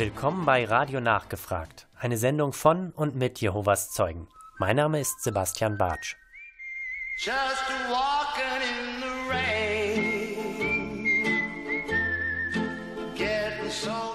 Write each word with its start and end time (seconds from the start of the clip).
Willkommen 0.00 0.46
bei 0.46 0.64
Radio 0.64 0.98
Nachgefragt, 0.98 1.86
eine 1.94 2.16
Sendung 2.16 2.54
von 2.54 2.90
und 2.92 3.16
mit 3.16 3.38
Jehovas 3.42 3.90
Zeugen. 3.90 4.28
Mein 4.58 4.76
Name 4.76 4.98
ist 4.98 5.22
Sebastian 5.22 5.76
Bartsch. 5.76 6.16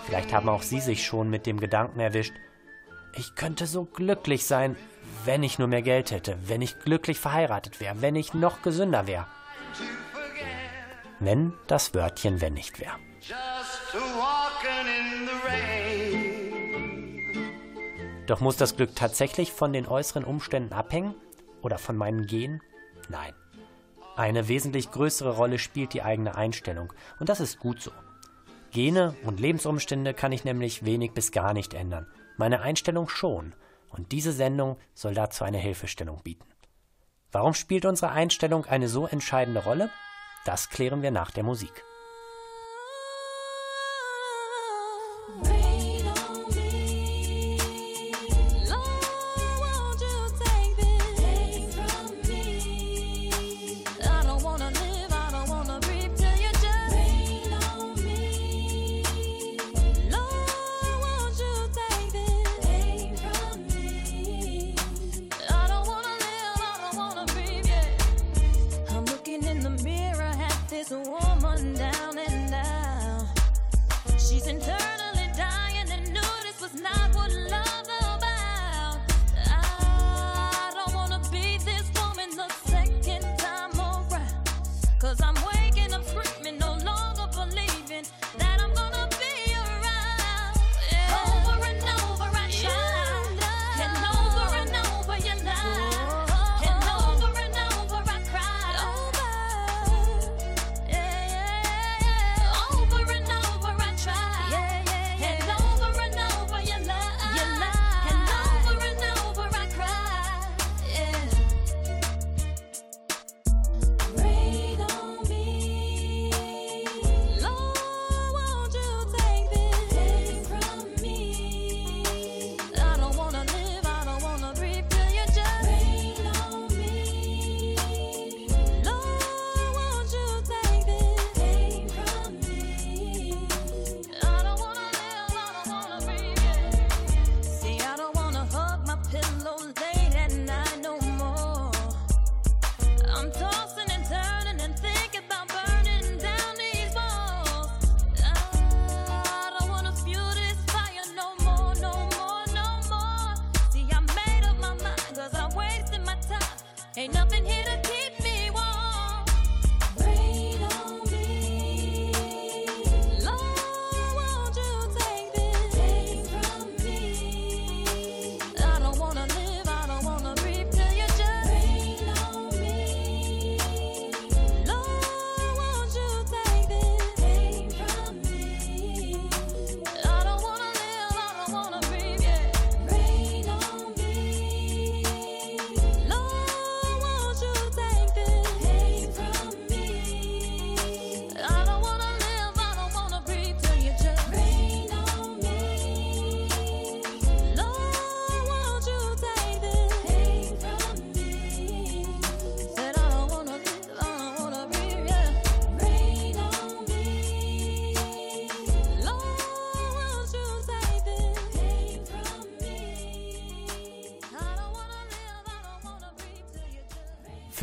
Vielleicht 0.07 0.33
haben 0.33 0.49
auch 0.49 0.63
Sie 0.63 0.79
sich 0.79 1.05
schon 1.05 1.29
mit 1.29 1.45
dem 1.45 1.59
Gedanken 1.59 1.99
erwischt, 1.99 2.33
ich 3.13 3.35
könnte 3.35 3.67
so 3.67 3.85
glücklich 3.85 4.47
sein, 4.47 4.75
wenn 5.23 5.43
ich 5.43 5.59
nur 5.59 5.67
mehr 5.67 5.83
Geld 5.83 6.09
hätte, 6.09 6.35
wenn 6.47 6.63
ich 6.63 6.79
glücklich 6.79 7.19
verheiratet 7.19 7.79
wäre, 7.79 8.01
wenn 8.01 8.15
ich 8.15 8.33
noch 8.33 8.63
gesünder 8.63 9.05
wäre. 9.05 9.27
Wenn 11.19 11.53
das 11.67 11.93
Wörtchen 11.93 12.41
wenn 12.41 12.55
nicht 12.55 12.79
wäre. 12.79 12.97
Doch 18.27 18.39
muss 18.39 18.57
das 18.57 18.75
Glück 18.75 18.95
tatsächlich 18.95 19.51
von 19.51 19.71
den 19.71 19.87
äußeren 19.87 20.23
Umständen 20.23 20.73
abhängen? 20.73 21.15
Oder 21.61 21.77
von 21.77 21.95
meinen 21.95 22.25
Genen? 22.25 22.61
Nein. 23.09 23.33
Eine 24.15 24.47
wesentlich 24.47 24.91
größere 24.91 25.35
Rolle 25.35 25.59
spielt 25.59 25.93
die 25.93 26.01
eigene 26.01 26.35
Einstellung. 26.35 26.93
Und 27.19 27.29
das 27.29 27.39
ist 27.39 27.59
gut 27.59 27.81
so. 27.81 27.91
Gene 28.71 29.15
und 29.23 29.39
Lebensumstände 29.39 30.13
kann 30.13 30.31
ich 30.31 30.43
nämlich 30.43 30.85
wenig 30.85 31.13
bis 31.13 31.31
gar 31.31 31.53
nicht 31.53 31.73
ändern. 31.73 32.07
Meine 32.37 32.61
Einstellung 32.61 33.09
schon. 33.09 33.53
Und 33.89 34.11
diese 34.11 34.31
Sendung 34.31 34.77
soll 34.93 35.13
dazu 35.13 35.43
eine 35.43 35.57
Hilfestellung 35.57 36.21
bieten. 36.23 36.45
Warum 37.31 37.53
spielt 37.53 37.85
unsere 37.85 38.11
Einstellung 38.11 38.65
eine 38.65 38.87
so 38.87 39.05
entscheidende 39.05 39.63
Rolle? 39.63 39.89
Das 40.45 40.69
klären 40.69 41.01
wir 41.01 41.11
nach 41.11 41.31
der 41.31 41.43
Musik. 41.43 41.83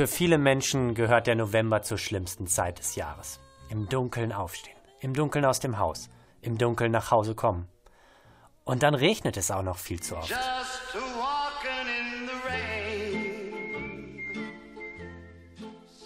Für 0.03 0.09
viele 0.09 0.37
Menschen 0.37 0.97
gehört 0.97 1.29
der 1.29 1.37
November 1.37 1.83
zur 1.83 1.97
schlimmsten 1.97 2.49
Zeit 2.49 2.81
des 2.81 2.97
Jahres. 2.97 3.39
Im 3.69 3.89
Dunkeln 3.89 4.33
aufstehen, 4.33 4.77
im 4.99 5.15
Dunkeln 5.15 5.45
aus 5.45 5.61
dem 5.61 5.79
Haus, 5.79 6.11
im 6.41 6.59
Dunkeln 6.59 6.91
nach 6.91 7.13
Hause 7.13 7.37
kommen. 7.37 7.69
Und 8.65 8.83
dann 8.83 8.97
regnet 8.97 9.37
es 9.37 9.53
auch 9.53 9.63
noch 9.63 9.79
viel 9.79 10.01
zu 10.01 10.17
oft. 10.17 10.35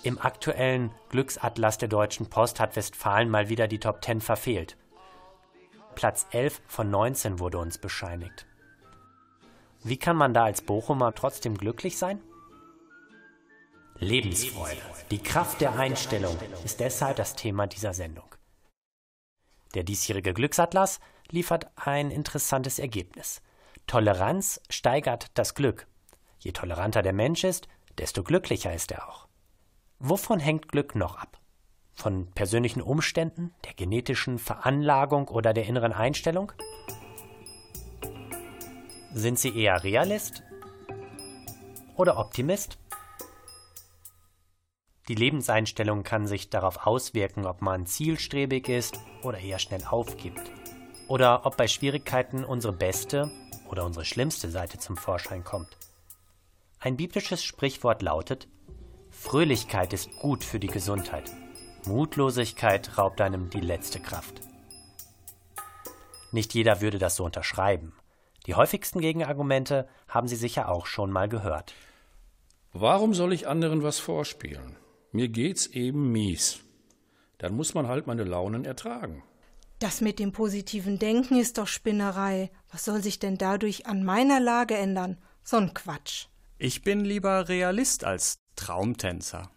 Im 0.03 0.19
aktuellen 0.19 0.91
Glücksatlas 1.09 1.79
der 1.79 1.89
Deutschen 1.89 2.29
Post 2.29 2.61
hat 2.61 2.77
Westfalen 2.77 3.31
mal 3.31 3.49
wieder 3.49 3.67
die 3.67 3.81
Top 3.81 4.05
10 4.05 4.21
verfehlt. 4.21 4.77
Platz 5.95 6.27
11 6.33 6.61
von 6.67 6.91
19 6.91 7.39
wurde 7.39 7.57
uns 7.57 7.79
bescheinigt. 7.79 8.45
Wie 9.85 9.97
kann 9.97 10.17
man 10.17 10.35
da 10.35 10.45
als 10.45 10.61
Bochumer 10.61 11.15
trotzdem 11.15 11.57
glücklich 11.57 11.97
sein? 11.97 12.21
Lebensfreude, 13.99 14.81
die 15.11 15.23
Kraft 15.23 15.63
der 15.63 15.79
Einstellung 15.79 16.37
ist 16.65 16.81
deshalb 16.81 17.17
das 17.17 17.35
Thema 17.35 17.67
dieser 17.67 17.95
Sendung. 17.95 18.27
Der 19.75 19.85
diesjährige 19.85 20.35
Glücksatlas 20.35 21.01
liefert 21.31 21.71
ein 21.77 22.11
interessantes 22.11 22.79
Ergebnis. 22.79 23.41
Toleranz 23.87 24.61
steigert 24.69 25.31
das 25.33 25.55
Glück. 25.55 25.87
Je 26.41 26.53
toleranter 26.53 27.01
der 27.01 27.15
Mensch 27.15 27.43
ist, 27.45 27.69
desto 27.97 28.23
glücklicher 28.23 28.75
ist 28.75 28.93
er 28.93 29.09
auch. 29.09 29.29
Wovon 29.99 30.41
hängt 30.41 30.69
Glück 30.69 30.95
noch 30.95 31.17
ab? 31.17 31.41
Von 31.95 32.31
persönlichen 32.33 32.83
Umständen, 32.83 33.55
der 33.65 33.73
genetischen 33.73 34.39
Veranlagung 34.39 35.29
oder 35.29 35.55
der 35.55 35.65
inneren 35.65 35.95
Einstellung? 35.95 36.53
Sind 39.15 39.39
Sie 39.39 39.59
eher 39.59 39.83
Realist 39.83 40.43
oder 41.97 42.19
Optimist? 42.19 42.79
Die 45.09 45.15
Lebenseinstellung 45.15 46.03
kann 46.03 46.27
sich 46.27 46.51
darauf 46.51 46.87
auswirken, 46.87 47.47
ob 47.47 47.63
man 47.63 47.87
zielstrebig 47.87 48.69
ist 48.69 48.99
oder 49.23 49.39
eher 49.39 49.59
schnell 49.59 49.85
aufgibt. 49.85 50.51
oder 51.09 51.47
ob 51.47 51.57
bei 51.57 51.69
Schwierigkeiten 51.69 52.45
unsere 52.45 52.73
beste 52.73 53.31
oder 53.69 53.85
unsere 53.85 54.05
schlimmste 54.05 54.51
Seite 54.51 54.79
zum 54.79 54.97
Vorschein 54.97 55.45
kommt. 55.45 55.77
Ein 56.81 56.97
biblisches 56.97 57.45
Sprichwort 57.45 58.03
lautet, 58.03 58.49
Fröhlichkeit 59.11 59.93
ist 59.93 60.19
gut 60.19 60.45
für 60.45 60.61
die 60.61 60.67
Gesundheit, 60.67 61.31
Mutlosigkeit 61.87 62.99
raubt 62.99 63.21
einem 63.21 63.51
die 63.51 63.61
letzte 63.61 64.01
Kraft. 64.01 64.41
Nicht 66.33 66.55
jeder 66.55 66.81
würde 66.81 66.99
das 66.99 67.17
so 67.17 67.25
unterschreiben. 67.25 67.95
Die 68.47 68.55
häufigsten 68.55 69.01
Gegenargumente 69.01 69.89
haben 70.09 70.29
Sie 70.29 70.37
sicher 70.37 70.69
auch 70.69 70.87
schon 70.87 71.11
mal 71.11 71.29
gehört. 71.29 71.75
Warum 72.73 73.15
soll 73.15 73.33
ich 73.33 73.49
anderen 73.49 73.83
was 73.83 73.99
vorspielen? 73.99 74.77
Mir 75.17 75.31
geht's 75.31 75.67
eben 75.69 76.13
mies. 76.13 76.61
Dann 77.39 77.57
muss 77.57 77.73
man 77.73 77.89
halt 77.89 78.07
meine 78.07 78.25
Launen 78.25 78.67
ertragen. 78.67 79.23
Das 79.79 80.03
mit 80.03 80.19
dem 80.19 80.31
positiven 80.31 80.99
Denken 80.99 81.41
ist 81.41 81.57
doch 81.57 81.69
Spinnerei. 81.69 82.51
Was 82.71 82.85
soll 82.85 83.03
sich 83.03 83.19
denn 83.19 83.39
dadurch 83.39 83.87
an 83.87 84.05
meiner 84.05 84.41
Lage 84.41 84.77
ändern? 84.77 85.17
So 85.43 85.57
ein 85.57 85.73
Quatsch. 85.73 86.27
Ich 86.59 86.83
bin 86.83 87.01
lieber 87.01 87.49
Realist 87.49 88.05
als 88.05 88.41
Traumtänzer. 88.57 89.51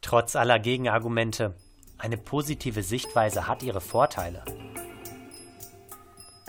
Trotz 0.00 0.36
aller 0.36 0.60
Gegenargumente, 0.60 1.56
eine 1.98 2.16
positive 2.16 2.84
Sichtweise 2.84 3.48
hat 3.48 3.64
ihre 3.64 3.80
Vorteile. 3.80 4.44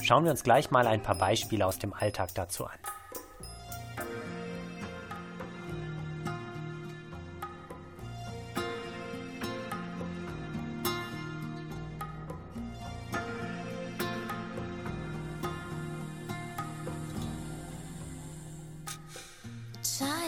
Schauen 0.04 0.24
wir 0.24 0.30
uns 0.30 0.44
gleich 0.44 0.70
mal 0.70 0.86
ein 0.86 1.02
paar 1.02 1.18
Beispiele 1.18 1.66
aus 1.66 1.80
dem 1.80 1.94
Alltag 1.94 2.36
dazu 2.36 2.66
an. 2.66 2.78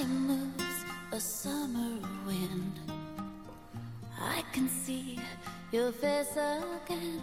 Moves 0.08 0.84
a 1.14 1.20
summer 1.20 1.98
wind. 2.28 2.80
I 4.20 4.44
can 4.52 4.68
see 4.68 5.18
your 5.72 5.94
face 5.94 6.36
again. 6.36 7.22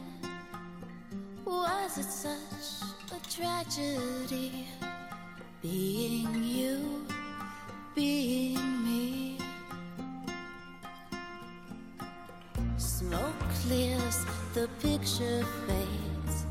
Was 1.45 1.99
it 1.99 2.11
such 2.11 2.89
a 3.13 3.31
tragedy 3.31 4.67
being 5.61 6.43
you, 6.43 7.07
being 7.95 8.85
me? 8.85 9.39
Smoke 12.79 13.41
clears, 13.63 14.25
the 14.55 14.69
picture 14.81 15.45
fades. 15.67 16.47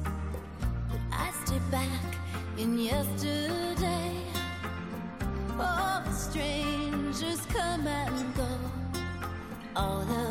But 0.90 1.02
I 1.12 1.32
stay 1.44 1.60
back 1.72 2.16
in 2.58 2.78
yesterday. 2.78 4.29
All 5.60 6.02
the 6.02 6.14
strangers 6.14 7.42
come 7.48 7.86
and 7.88 8.36
go. 8.36 8.48
All 9.76 10.02
of 10.02 10.29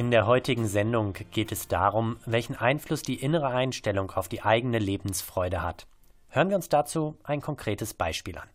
In 0.00 0.10
der 0.10 0.26
heutigen 0.26 0.66
Sendung 0.66 1.12
geht 1.30 1.52
es 1.52 1.68
darum, 1.68 2.16
welchen 2.24 2.56
Einfluss 2.56 3.02
die 3.02 3.16
innere 3.16 3.48
Einstellung 3.48 4.10
auf 4.12 4.28
die 4.28 4.40
eigene 4.40 4.78
Lebensfreude 4.78 5.62
hat. 5.62 5.86
Hören 6.28 6.48
wir 6.48 6.56
uns 6.56 6.70
dazu 6.70 7.18
ein 7.22 7.42
konkretes 7.42 7.92
Beispiel 7.92 8.38
an. 8.38 8.48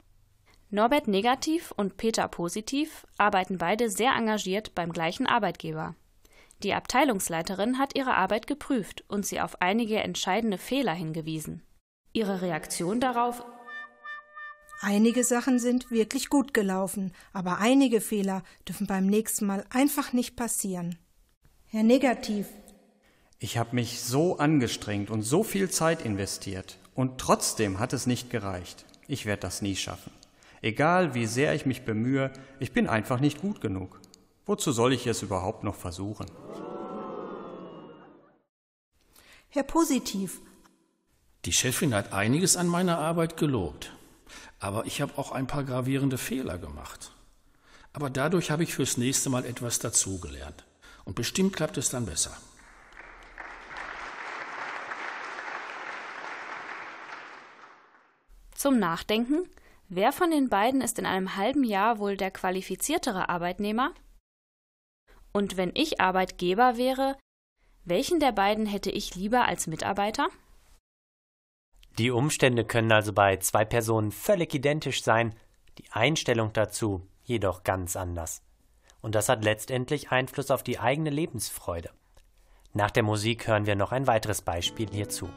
Norbert 0.72 1.08
Negativ 1.08 1.72
und 1.78 1.98
Peter 1.98 2.28
Positiv 2.30 3.06
arbeiten 3.20 3.60
beide 3.60 3.92
sehr 3.92 4.14
engagiert 4.16 4.74
beim 4.74 4.92
gleichen 4.92 5.28
Arbeitgeber. 5.28 5.94
Die 6.64 6.74
Abteilungsleiterin 6.74 7.78
hat 7.78 7.96
ihre 7.96 8.16
Arbeit 8.16 8.48
geprüft 8.48 9.04
und 9.08 9.24
sie 9.24 9.40
auf 9.40 9.62
einige 9.62 10.00
entscheidende 10.00 10.58
Fehler 10.58 10.94
hingewiesen. 10.94 11.62
Ihre 12.12 12.42
Reaktion 12.42 13.00
darauf 13.00 13.46
Einige 14.82 15.24
Sachen 15.24 15.60
sind 15.60 15.92
wirklich 15.92 16.30
gut 16.30 16.56
gelaufen, 16.56 17.14
aber 17.34 17.60
einige 17.60 18.02
Fehler 18.02 18.42
dürfen 18.68 18.88
beim 18.88 19.06
nächsten 19.06 19.46
Mal 19.46 19.64
einfach 19.70 20.12
nicht 20.12 20.36
passieren. 20.36 20.98
Herr 21.76 21.84
Negativ, 21.84 22.48
Ich 23.38 23.58
habe 23.58 23.76
mich 23.76 24.00
so 24.00 24.38
angestrengt 24.38 25.10
und 25.10 25.24
so 25.24 25.44
viel 25.44 25.70
Zeit 25.70 26.06
investiert. 26.06 26.78
Und 26.94 27.18
trotzdem 27.20 27.80
hat 27.80 27.92
es 27.92 28.08
nicht 28.08 28.30
gereicht. 28.30 28.86
Ich 29.10 29.26
werde 29.26 29.42
das 29.42 29.62
nie 29.62 29.76
schaffen. 29.76 30.14
Egal 30.62 31.16
wie 31.16 31.26
sehr 31.26 31.54
ich 31.54 31.66
mich 31.66 31.82
bemühe, 31.82 32.32
ich 32.62 32.72
bin 32.72 32.88
einfach 32.88 33.20
nicht 33.20 33.42
gut 33.42 33.60
genug. 33.60 34.00
Wozu 34.46 34.72
soll 34.72 34.94
ich 34.94 35.06
es 35.06 35.22
überhaupt 35.22 35.66
noch 35.66 35.76
versuchen? 35.76 36.28
Herr 39.50 39.64
Positiv, 39.64 40.40
Die 41.44 41.52
Chefin 41.52 41.94
hat 41.94 42.14
einiges 42.14 42.56
an 42.56 42.68
meiner 42.68 43.00
Arbeit 43.00 43.36
gelobt. 43.36 43.92
Aber 44.60 44.86
ich 44.86 45.02
habe 45.02 45.18
auch 45.18 45.34
ein 45.34 45.46
paar 45.46 45.66
gravierende 45.66 46.18
Fehler 46.18 46.58
gemacht. 46.58 47.12
Aber 47.92 48.10
dadurch 48.10 48.50
habe 48.50 48.64
ich 48.64 48.74
fürs 48.74 48.96
nächste 48.96 49.30
Mal 49.30 49.44
etwas 49.44 49.80
dazugelernt. 49.80 50.64
Und 51.06 51.16
bestimmt 51.16 51.56
klappt 51.56 51.78
es 51.78 51.90
dann 51.90 52.06
besser. 52.06 52.36
zum 58.66 58.80
Nachdenken. 58.80 59.48
Wer 59.90 60.12
von 60.12 60.32
den 60.32 60.50
beiden 60.50 60.82
ist 60.82 60.98
in 60.98 61.06
einem 61.06 61.36
halben 61.36 61.64
Jahr 61.64 62.00
wohl 62.00 62.18
der 62.18 62.32
qualifiziertere 62.32 63.30
Arbeitnehmer? 63.30 63.94
Und 65.32 65.56
wenn 65.56 65.70
ich 65.76 66.02
Arbeitgeber 66.02 66.76
wäre, 66.76 67.16
welchen 67.84 68.20
der 68.20 68.32
beiden 68.32 68.66
hätte 68.66 68.90
ich 68.90 69.14
lieber 69.14 69.48
als 69.48 69.68
Mitarbeiter? 69.68 70.30
Die 72.00 72.10
Umstände 72.10 72.66
können 72.66 72.92
also 72.92 73.14
bei 73.14 73.38
zwei 73.38 73.66
Personen 73.66 74.12
völlig 74.12 74.56
identisch 74.56 75.04
sein, 75.04 75.36
die 75.78 75.92
Einstellung 75.92 76.52
dazu 76.52 77.08
jedoch 77.24 77.64
ganz 77.64 77.96
anders. 77.96 78.42
Und 79.06 79.14
das 79.14 79.30
hat 79.30 79.44
letztendlich 79.44 80.10
Einfluss 80.10 80.50
auf 80.50 80.64
die 80.64 80.80
eigene 80.80 81.12
Lebensfreude. 81.12 81.92
Nach 82.74 82.90
der 82.90 83.04
Musik 83.04 83.46
hören 83.46 83.68
wir 83.68 83.76
noch 83.76 83.92
ein 83.92 84.08
weiteres 84.08 84.42
Beispiel 84.42 84.90
hierzu. 84.90 85.30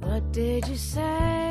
What 0.00 0.36
did 0.36 0.68
you 0.68 0.76
say? 0.76 1.43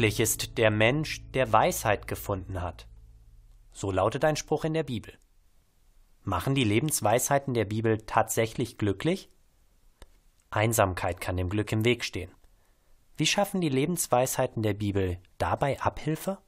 Glücklich 0.00 0.20
ist 0.20 0.56
der 0.56 0.70
Mensch, 0.70 1.20
der 1.34 1.52
Weisheit 1.52 2.08
gefunden 2.08 2.62
hat. 2.62 2.86
So 3.70 3.90
lautet 3.90 4.24
ein 4.24 4.36
Spruch 4.36 4.64
in 4.64 4.72
der 4.72 4.82
Bibel. 4.82 5.12
Machen 6.22 6.54
die 6.54 6.64
Lebensweisheiten 6.64 7.52
der 7.52 7.66
Bibel 7.66 7.98
tatsächlich 8.06 8.78
glücklich? 8.78 9.28
Einsamkeit 10.48 11.20
kann 11.20 11.36
dem 11.36 11.50
Glück 11.50 11.70
im 11.70 11.84
Weg 11.84 12.02
stehen. 12.02 12.30
Wie 13.18 13.26
schaffen 13.26 13.60
die 13.60 13.68
Lebensweisheiten 13.68 14.62
der 14.62 14.72
Bibel 14.72 15.18
dabei 15.36 15.78
Abhilfe? 15.82 16.38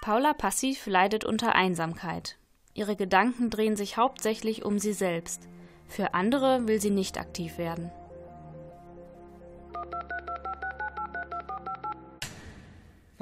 Paula 0.00 0.34
Passiv 0.34 0.86
leidet 0.86 1.24
unter 1.24 1.54
Einsamkeit. 1.54 2.36
Ihre 2.74 2.96
Gedanken 2.96 3.48
drehen 3.48 3.76
sich 3.76 3.96
hauptsächlich 3.96 4.64
um 4.64 4.80
sie 4.80 4.92
selbst. 4.92 5.48
Für 5.86 6.14
andere 6.14 6.66
will 6.66 6.80
sie 6.80 6.90
nicht 6.90 7.16
aktiv 7.16 7.58
werden. 7.58 7.92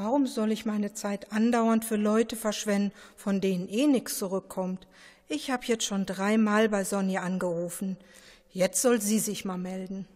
Warum 0.03 0.27
soll 0.27 0.51
ich 0.51 0.65
meine 0.65 0.95
Zeit 0.95 1.31
andauernd 1.31 1.85
für 1.85 1.97
Leute 1.97 2.35
verschwenden, 2.35 2.91
von 3.17 3.43
denen 3.43 3.69
eh 3.69 3.87
nichts 3.87 4.17
zurückkommt? 4.17 4.87
Ich 5.29 5.51
habe 5.51 5.67
jetzt 5.67 5.85
schon 5.85 6.07
dreimal 6.07 6.71
bei 6.71 6.85
Sonja 6.85 7.21
angerufen. 7.21 7.99
Jetzt 8.51 8.81
soll 8.81 9.03
sie 9.03 9.19
sich 9.19 9.45
mal 9.45 9.59
melden. 9.59 10.09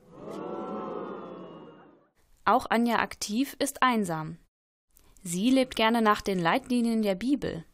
Auch 2.46 2.70
Anja 2.70 3.00
Aktiv 3.00 3.56
ist 3.58 3.82
einsam. 3.82 4.38
Sie 5.22 5.50
lebt 5.50 5.76
gerne 5.76 6.00
nach 6.00 6.22
den 6.22 6.38
Leitlinien 6.38 7.02
der 7.02 7.14
Bibel. 7.14 7.66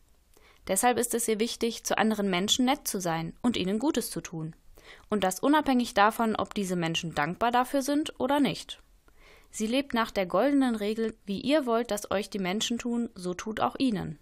Deshalb 0.67 0.99
ist 0.99 1.15
es 1.15 1.29
ihr 1.29 1.39
wichtig, 1.39 1.85
zu 1.85 1.97
anderen 1.97 2.29
Menschen 2.29 2.65
nett 2.65 2.89
zu 2.89 3.01
sein 3.01 3.35
und 3.41 3.57
ihnen 3.57 3.79
Gutes 3.79 4.11
zu 4.11 4.21
tun. 4.21 4.57
Und 5.11 5.23
das 5.23 5.39
unabhängig 5.39 5.95
davon, 5.95 6.35
ob 6.35 6.55
diese 6.55 6.75
Menschen 6.75 7.15
dankbar 7.15 7.53
dafür 7.53 7.83
sind 7.83 8.19
oder 8.19 8.41
nicht. 8.41 8.83
Sie 9.51 9.67
lebt 9.67 9.95
nach 9.95 10.11
der 10.11 10.27
goldenen 10.27 10.77
Regel, 10.77 11.15
wie 11.27 11.41
ihr 11.41 11.67
wollt, 11.67 11.91
dass 11.91 12.11
euch 12.11 12.31
die 12.31 12.39
Menschen 12.39 12.79
tun, 12.79 13.09
so 13.15 13.35
tut 13.35 13.61
auch 13.61 13.77
ihnen. 13.79 14.19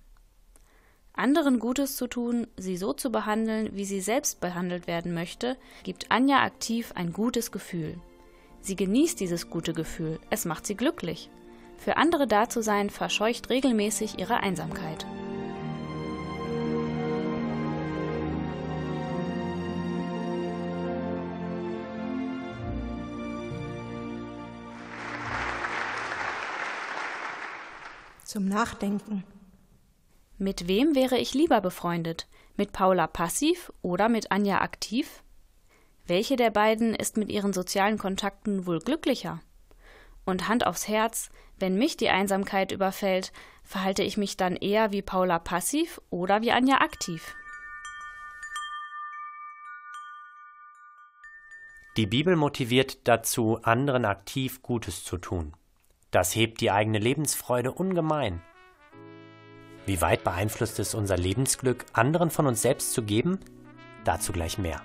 Anderen 1.12 1.58
Gutes 1.58 1.96
zu 1.96 2.06
tun, 2.06 2.46
sie 2.56 2.76
so 2.76 2.92
zu 2.92 3.10
behandeln, 3.10 3.70
wie 3.74 3.84
sie 3.84 4.00
selbst 4.00 4.40
behandelt 4.40 4.86
werden 4.86 5.12
möchte, 5.12 5.56
gibt 5.82 6.10
Anja 6.10 6.42
aktiv 6.42 6.92
ein 6.94 7.12
gutes 7.12 7.50
Gefühl. 7.50 7.98
Sie 8.60 8.76
genießt 8.76 9.18
dieses 9.18 9.50
gute 9.50 9.72
Gefühl, 9.72 10.20
es 10.30 10.44
macht 10.44 10.66
sie 10.66 10.76
glücklich. 10.76 11.28
Für 11.76 11.96
andere 11.96 12.26
da 12.26 12.48
zu 12.48 12.62
sein, 12.62 12.88
verscheucht 12.88 13.50
regelmäßig 13.50 14.18
ihre 14.18 14.38
Einsamkeit. 14.38 15.06
Zum 28.28 28.44
Nachdenken. 28.44 29.24
Mit 30.36 30.68
wem 30.68 30.94
wäre 30.94 31.16
ich 31.16 31.32
lieber 31.32 31.62
befreundet? 31.62 32.28
Mit 32.58 32.72
Paula 32.72 33.06
Passiv 33.06 33.72
oder 33.80 34.10
mit 34.10 34.30
Anja 34.30 34.60
Aktiv? 34.60 35.22
Welche 36.06 36.36
der 36.36 36.50
beiden 36.50 36.94
ist 36.94 37.16
mit 37.16 37.30
ihren 37.30 37.54
sozialen 37.54 37.96
Kontakten 37.96 38.66
wohl 38.66 38.80
glücklicher? 38.80 39.40
Und 40.26 40.46
Hand 40.46 40.66
aufs 40.66 40.88
Herz, 40.88 41.30
wenn 41.58 41.78
mich 41.78 41.96
die 41.96 42.10
Einsamkeit 42.10 42.70
überfällt, 42.70 43.32
verhalte 43.64 44.02
ich 44.02 44.18
mich 44.18 44.36
dann 44.36 44.56
eher 44.56 44.92
wie 44.92 45.00
Paula 45.00 45.38
Passiv 45.38 45.98
oder 46.10 46.42
wie 46.42 46.52
Anja 46.52 46.82
Aktiv? 46.82 47.34
Die 51.96 52.06
Bibel 52.06 52.36
motiviert 52.36 53.08
dazu, 53.08 53.58
anderen 53.62 54.04
aktiv 54.04 54.60
Gutes 54.60 55.02
zu 55.02 55.16
tun. 55.16 55.54
Das 56.10 56.34
hebt 56.34 56.60
die 56.60 56.70
eigene 56.70 56.98
Lebensfreude 56.98 57.72
ungemein. 57.72 58.42
Wie 59.84 60.00
weit 60.00 60.24
beeinflusst 60.24 60.78
es 60.78 60.94
unser 60.94 61.16
Lebensglück, 61.16 61.84
anderen 61.92 62.30
von 62.30 62.46
uns 62.46 62.62
selbst 62.62 62.92
zu 62.92 63.02
geben? 63.02 63.40
Dazu 64.04 64.32
gleich 64.32 64.58
mehr. 64.58 64.82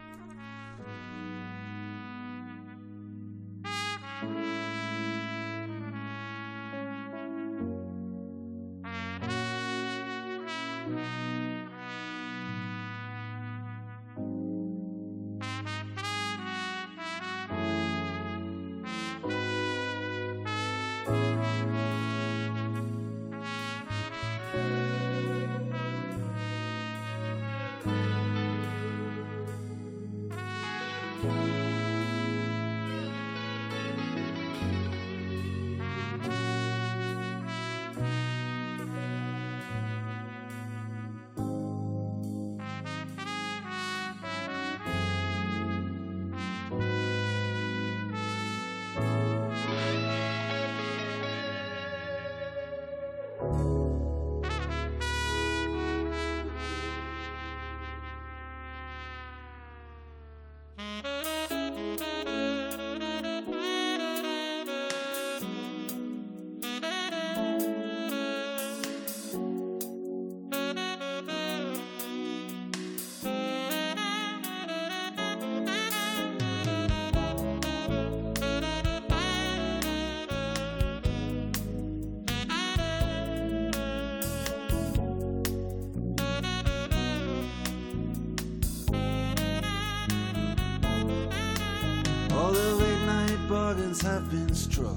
Have 94.13 94.29
been 94.29 94.53
struck 94.53 94.95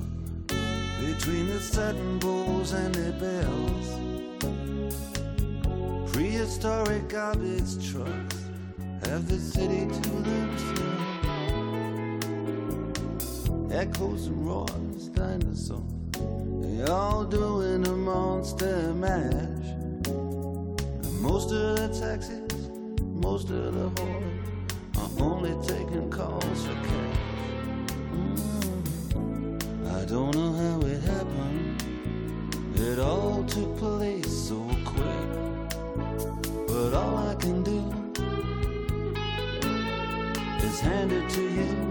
between 1.01 1.47
the 1.47 1.59
satin 1.59 2.19
bowls 2.19 2.75
and 2.75 2.95
their 2.95 3.13
bells. 3.13 3.89
Prehistoric 6.13 7.09
garbage 7.09 7.91
trucks 7.91 8.37
have 9.05 9.27
the 9.27 9.39
city 9.39 9.87
to 9.87 10.11
themselves. 10.29 11.33
Echoes 13.73 14.27
and 14.27 14.47
roars, 14.47 15.09
dinosaurs, 15.09 15.81
they 16.61 16.83
all 16.83 17.25
doing 17.25 17.87
a 17.87 17.97
monster 17.97 18.93
mash. 18.93 19.71
And 21.07 21.21
most 21.23 21.53
of 21.53 21.77
the 21.79 21.89
taxis, 21.99 22.69
most 23.01 23.49
of 23.49 23.73
the 23.77 23.89
whores 23.97 24.99
are 24.99 25.11
only 25.25 25.55
taking 25.67 26.11
calls 26.11 26.67
for 26.67 26.75
cash. 26.75 27.06
Don't 30.07 30.37
know 30.37 30.53
how 30.53 30.81
it 30.87 31.03
happened. 31.03 31.83
It 32.77 33.01
all 33.01 33.43
took 33.45 33.77
place 33.77 34.49
so 34.49 34.65
quick. 34.85 35.29
But 36.69 36.95
all 36.95 37.17
I 37.29 37.35
can 37.35 37.63
do 37.65 37.83
is 40.65 40.81
hand 40.81 41.11
it 41.11 41.29
to 41.31 41.43
you 41.43 41.86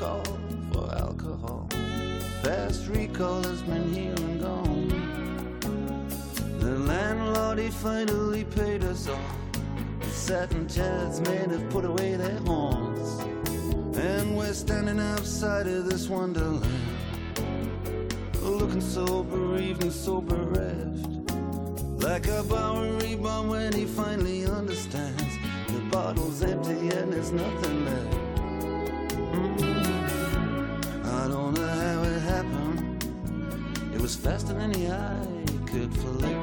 last 0.00 0.24
call 0.24 0.38
for 0.72 0.94
alcohol. 0.96 1.68
Past 2.42 2.88
recall 2.88 3.42
has 3.42 3.62
been 3.62 3.92
here 3.92 4.14
and 4.14 4.40
gone. 4.40 5.60
The 6.58 6.78
landlord, 6.78 7.58
he 7.58 7.68
finally 7.68 8.44
paid 8.44 8.84
us 8.84 9.08
off. 9.08 9.36
The 10.00 10.06
satin 10.06 10.68
chairs 10.68 11.20
men 11.20 11.50
have 11.50 11.68
put 11.70 11.84
away 11.84 12.16
their 12.16 12.38
horns. 12.40 13.20
And 13.96 14.36
we're 14.36 14.52
standing 14.52 15.00
outside 15.00 15.66
of 15.66 15.88
this 15.88 16.08
wonderland. 16.08 16.64
Looking 18.40 18.80
so 18.80 19.22
bereaved 19.24 19.82
and 19.82 19.92
so 19.92 20.20
bereft. 20.20 21.06
Like 22.02 22.26
a 22.28 22.42
Bowery 22.42 23.16
bomb 23.16 23.48
when 23.48 23.72
he 23.72 23.84
finally 23.84 24.46
understands. 24.46 25.36
The 25.66 25.80
bottle's 25.90 26.42
empty 26.42 26.88
and 26.96 27.12
there's 27.12 27.32
nothing 27.32 27.84
left. 27.84 28.29
Was 34.10 34.16
faster 34.16 34.54
than 34.54 34.72
the 34.72 34.90
eye 34.90 35.44
could 35.66 35.94
flick. 35.94 36.39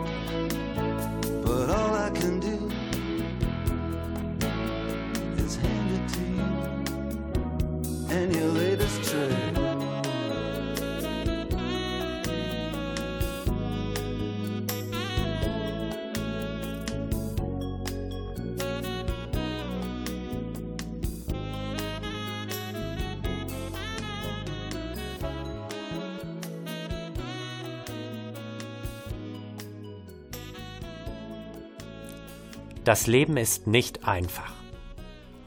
Das 32.87 33.05
Leben 33.05 33.35
ist 33.35 33.67
nicht 33.67 34.07
einfach. 34.07 34.53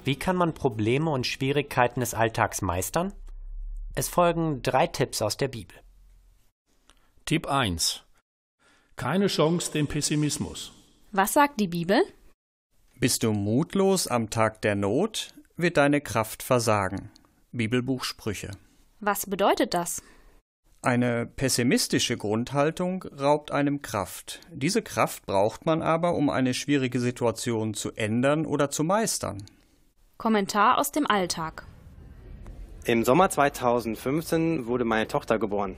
Wie 0.04 0.14
kann 0.14 0.36
man 0.36 0.52
Probleme 0.52 1.08
und 1.08 1.26
Schwierigkeiten 1.26 2.00
des 2.00 2.12
Alltags 2.12 2.60
meistern? 2.60 3.14
Es 3.94 4.10
folgen 4.10 4.60
drei 4.60 4.86
Tipps 4.86 5.22
aus 5.22 5.38
der 5.38 5.48
Bibel. 5.48 5.74
Tipp 7.24 7.46
1. 7.46 8.02
Keine 8.96 9.28
Chance 9.28 9.72
dem 9.72 9.86
Pessimismus. 9.86 10.72
Was 11.12 11.32
sagt 11.32 11.58
die 11.60 11.68
Bibel? 11.68 12.02
Bist 12.98 13.22
du 13.22 13.32
mutlos 13.32 14.06
am 14.06 14.28
Tag 14.28 14.60
der 14.60 14.74
Not, 14.74 15.32
wird 15.56 15.78
deine 15.78 16.02
Kraft 16.02 16.42
versagen. 16.42 17.10
Bibelbuch 17.52 18.04
Sprüche. 18.04 18.50
Was 19.00 19.24
bedeutet 19.24 19.72
das? 19.72 20.02
Eine 20.82 21.26
pessimistische 21.26 22.16
Grundhaltung 22.16 23.02
raubt 23.02 23.50
einem 23.50 23.82
Kraft. 23.82 24.40
Diese 24.50 24.80
Kraft 24.80 25.26
braucht 25.26 25.66
man 25.66 25.82
aber, 25.82 26.14
um 26.14 26.30
eine 26.30 26.54
schwierige 26.54 27.00
Situation 27.00 27.74
zu 27.74 27.92
ändern 27.92 28.46
oder 28.46 28.70
zu 28.70 28.82
meistern. 28.82 29.44
Kommentar 30.16 30.78
aus 30.78 30.90
dem 30.90 31.06
Alltag. 31.06 31.66
Im 32.86 33.04
Sommer 33.04 33.28
2015 33.28 34.66
wurde 34.66 34.86
meine 34.86 35.06
Tochter 35.06 35.38
geboren. 35.38 35.76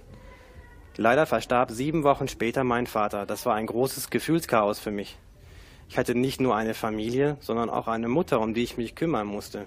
Leider 0.97 1.27
verstarb 1.27 1.73
sieben 1.73 2.05
Wochen 2.05 2.29
später 2.29 2.63
mein 2.63 2.87
Vater. 2.87 3.27
Das 3.27 3.45
war 3.45 3.57
ein 3.57 3.67
großes 3.67 4.09
Gefühlschaos 4.09 4.79
für 4.79 4.93
mich. 4.93 5.19
Ich 5.89 5.99
hatte 5.99 6.15
nicht 6.15 6.41
nur 6.41 6.55
eine 6.55 6.75
Familie, 6.75 7.39
sondern 7.41 7.71
auch 7.71 7.89
eine 7.89 8.07
Mutter, 8.07 8.41
um 8.41 8.55
die 8.55 8.63
ich 8.63 8.77
mich 8.77 8.95
kümmern 8.95 9.27
musste. 9.27 9.67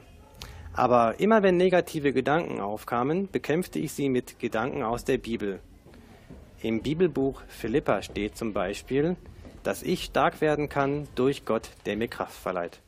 Aber 0.75 1.19
immer 1.19 1.41
wenn 1.41 1.55
negative 1.55 2.11
Gedanken 2.11 2.59
aufkamen, 2.59 3.31
bekämpfte 3.31 3.79
ich 3.79 3.93
sie 3.93 4.09
mit 4.09 4.39
Gedanken 4.39 4.83
aus 4.83 5.05
der 5.05 5.17
Bibel. 5.17 5.61
Im 6.61 6.81
Bibelbuch 6.81 7.41
Philippa 7.47 8.01
steht 8.01 8.37
zum 8.37 8.51
Beispiel, 8.51 9.15
dass 9.63 9.83
ich 9.83 10.03
stark 10.03 10.41
werden 10.41 10.67
kann 10.67 11.07
durch 11.15 11.45
Gott, 11.45 11.69
der 11.85 11.95
mir 11.95 12.09
Kraft 12.09 12.37
verleiht. 12.37 12.81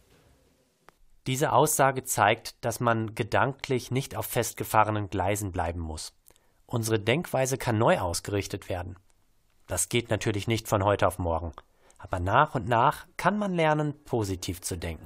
Diese 1.28 1.54
Aussage 1.54 2.04
zeigt, 2.04 2.56
dass 2.64 2.80
man 2.80 3.16
gedanklich 3.16 3.92
nicht 3.92 4.16
auf 4.16 4.26
festgefahrenen 4.26 5.10
Gleisen 5.10 5.52
bleiben 5.52 5.80
muss. 5.80 6.14
Unsere 6.66 7.00
Denkweise 7.00 7.58
kann 7.58 7.78
neu 7.78 8.00
ausgerichtet 8.00 8.70
werden. 8.70 8.98
Das 9.66 9.90
geht 9.90 10.10
natürlich 10.10 10.48
nicht 10.48 10.68
von 10.68 10.84
heute 10.84 11.08
auf 11.08 11.20
morgen, 11.20 11.52
aber 11.98 12.20
nach 12.20 12.56
und 12.56 12.68
nach 12.68 13.08
kann 13.18 13.38
man 13.38 13.54
lernen, 13.54 13.94
positiv 14.04 14.62
zu 14.62 14.78
denken. 14.78 15.06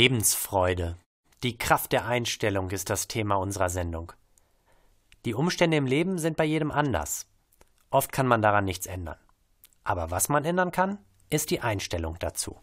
Lebensfreude. 0.00 0.96
Die 1.42 1.58
Kraft 1.58 1.92
der 1.92 2.06
Einstellung 2.06 2.70
ist 2.70 2.88
das 2.88 3.06
Thema 3.06 3.34
unserer 3.34 3.68
Sendung. 3.68 4.12
Die 5.26 5.34
Umstände 5.34 5.76
im 5.76 5.84
Leben 5.84 6.16
sind 6.16 6.38
bei 6.38 6.46
jedem 6.46 6.70
anders. 6.70 7.26
Oft 7.90 8.10
kann 8.10 8.26
man 8.26 8.40
daran 8.40 8.64
nichts 8.64 8.86
ändern. 8.86 9.18
Aber 9.84 10.10
was 10.10 10.30
man 10.30 10.46
ändern 10.46 10.72
kann, 10.72 10.96
ist 11.28 11.50
die 11.50 11.60
Einstellung 11.60 12.16
dazu. 12.18 12.58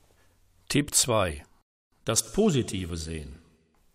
Tipp 0.68 0.96
2. 0.96 1.46
Das 2.06 2.32
Positive 2.32 2.98
sehen. 2.98 3.40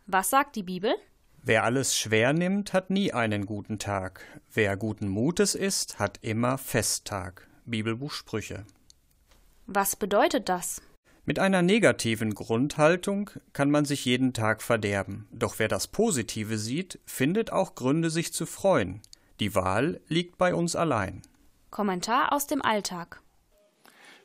Was 0.07 0.31
sagt 0.31 0.55
die 0.55 0.63
Bibel? 0.63 0.95
Wer 1.43 1.65
alles 1.65 1.97
schwer 1.97 2.33
nimmt, 2.33 2.73
hat 2.73 2.91
nie 2.91 3.13
einen 3.13 3.45
guten 3.45 3.81
Tag. 3.81 4.25
Wer 4.53 4.77
guten 4.77 5.09
Mutes 5.09 5.57
ist, 5.57 5.99
hat 5.99 6.21
immer 6.23 6.59
Festtag. 6.59 7.49
Bibelbuch 7.65 8.13
Sprüche. 8.13 8.65
Was 9.67 9.97
bedeutet 9.97 10.49
das? 10.49 10.81
Mit 11.25 11.39
einer 11.39 11.63
negativen 11.63 12.35
Grundhaltung 12.35 13.31
kann 13.53 13.71
man 13.71 13.85
sich 13.85 14.05
jeden 14.05 14.33
Tag 14.33 14.61
verderben. 14.61 15.29
Doch 15.31 15.61
wer 15.61 15.69
das 15.69 15.87
Positive 15.87 16.59
sieht, 16.59 16.99
findet 17.07 17.53
auch 17.53 17.77
Gründe, 17.77 18.11
sich 18.11 18.33
zu 18.33 18.45
freuen. 18.45 19.01
Die 19.39 19.55
Wahl 19.55 20.01
liegt 20.09 20.37
bei 20.37 20.53
uns 20.53 20.75
allein. 20.75 21.23
Kommentar 21.71 22.33
aus 22.33 22.49
dem 22.49 22.61
Alltag. 22.61 23.23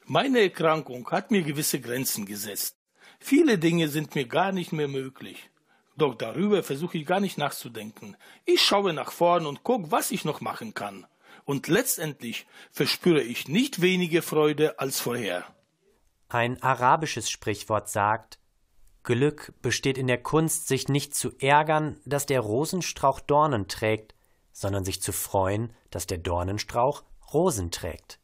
Meine 0.06 0.40
Erkrankung 0.40 1.08
hat 1.12 1.30
mir 1.30 1.44
gewisse 1.44 1.80
Grenzen 1.80 2.26
gesetzt. 2.26 2.78
Viele 3.20 3.60
Dinge 3.60 3.90
sind 3.90 4.16
mir 4.16 4.26
gar 4.26 4.52
nicht 4.52 4.74
mehr 4.74 4.88
möglich. 4.88 5.52
Doch 5.98 6.16
darüber 6.16 6.64
versuche 6.64 6.98
ich 6.98 7.06
gar 7.06 7.20
nicht 7.20 7.38
nachzudenken. 7.38 8.18
Ich 8.46 8.62
schaue 8.62 8.94
nach 8.94 9.12
vorn 9.12 9.46
und 9.46 9.64
gucke, 9.64 9.92
was 9.92 10.10
ich 10.10 10.26
noch 10.26 10.42
machen 10.42 10.74
kann. 10.74 11.06
Und 11.46 11.68
letztendlich 11.68 12.48
verspüre 12.72 13.22
ich 13.22 13.48
nicht 13.48 13.82
weniger 13.82 14.24
Freude 14.24 14.80
als 14.80 15.00
vorher. 15.00 15.46
Ein 16.30 16.62
arabisches 16.62 17.30
Sprichwort 17.30 17.88
sagt, 17.90 18.40
Glück 19.04 19.54
besteht 19.62 19.98
in 19.98 20.08
der 20.08 20.22
Kunst, 20.22 20.68
sich 20.68 20.90
nicht 20.90 21.16
zu 21.16 21.32
ärgern, 21.40 22.02
dass 22.06 22.26
der 22.26 22.42
Rosenstrauch 22.42 23.22
Dornen 23.22 23.70
trägt, 23.70 24.14
sondern 24.52 24.84
sich 24.84 25.02
zu 25.02 25.14
freuen, 25.14 25.72
dass 25.90 26.08
der 26.08 26.18
Dornenstrauch 26.18 27.04
Rosen 27.34 27.72
trägt. 27.72 28.20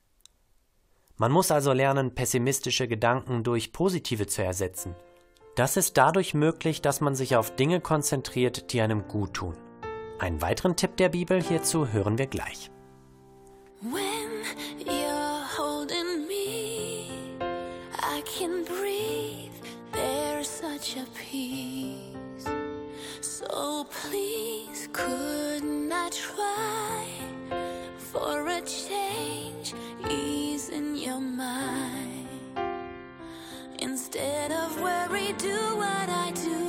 Man 1.16 1.32
muss 1.32 1.52
also 1.52 1.72
lernen, 1.72 2.16
pessimistische 2.16 2.90
Gedanken 2.90 3.44
durch 3.44 3.72
positive 3.72 4.28
zu 4.28 4.44
ersetzen. 4.44 4.96
Das 5.56 5.78
ist 5.78 5.96
dadurch 5.98 6.34
möglich, 6.34 6.82
dass 6.82 7.00
man 7.00 7.16
sich 7.16 7.38
auf 7.38 7.56
Dinge 7.56 7.80
konzentriert, 7.80 8.74
die 8.74 8.82
einem 8.82 9.08
gut 9.08 9.36
tun. 9.36 9.56
Einen 10.20 10.42
weiteren 10.42 10.76
Tipp 10.76 10.98
der 10.98 11.10
Bibel 11.10 11.42
hierzu 11.42 11.88
hören 11.94 12.18
wir 12.18 12.28
gleich. 12.28 12.72
When 13.82 14.24
can 18.26 18.64
breathe. 18.64 19.52
There's 19.92 20.48
such 20.48 20.98
a 20.98 21.06
peace. 21.16 22.48
So 23.22 23.86
please, 23.90 24.90
couldn't 24.92 25.92
I 25.92 26.10
try 26.10 27.06
for 27.98 28.48
a 28.48 28.62
change? 28.62 29.74
Ease 30.10 30.70
in 30.70 30.96
your 30.96 31.20
mind. 31.20 32.28
Instead 33.80 34.52
of 34.52 34.80
worry, 34.82 35.34
do 35.38 35.58
what 35.76 36.10
I 36.10 36.32
do. 36.36 36.64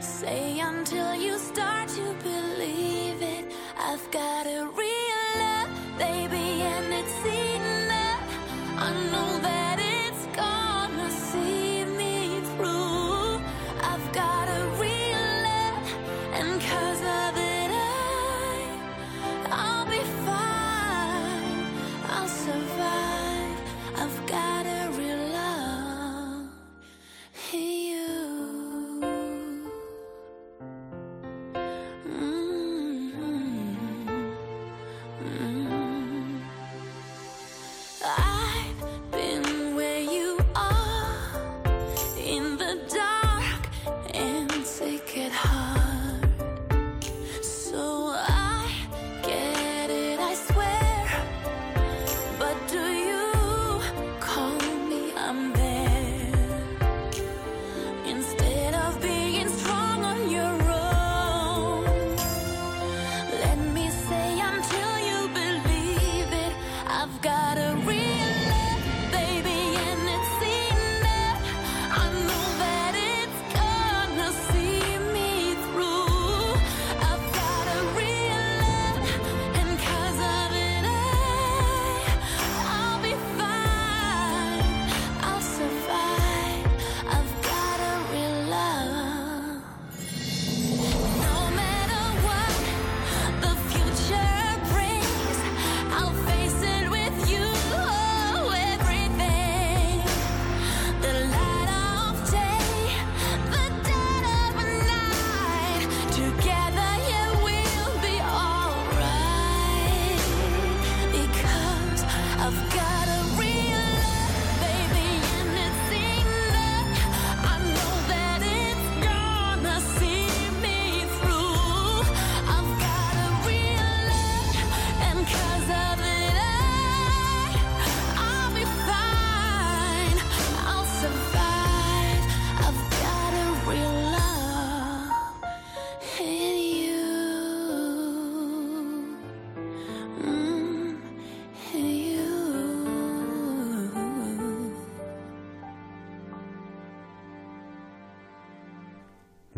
Say 0.00 0.60
until 0.60 1.14
you 1.14 1.38
start 1.38 1.88
to 1.88 2.14
believe 2.22 3.22
it. 3.22 3.52
I've 3.78 4.10
got 4.10 4.41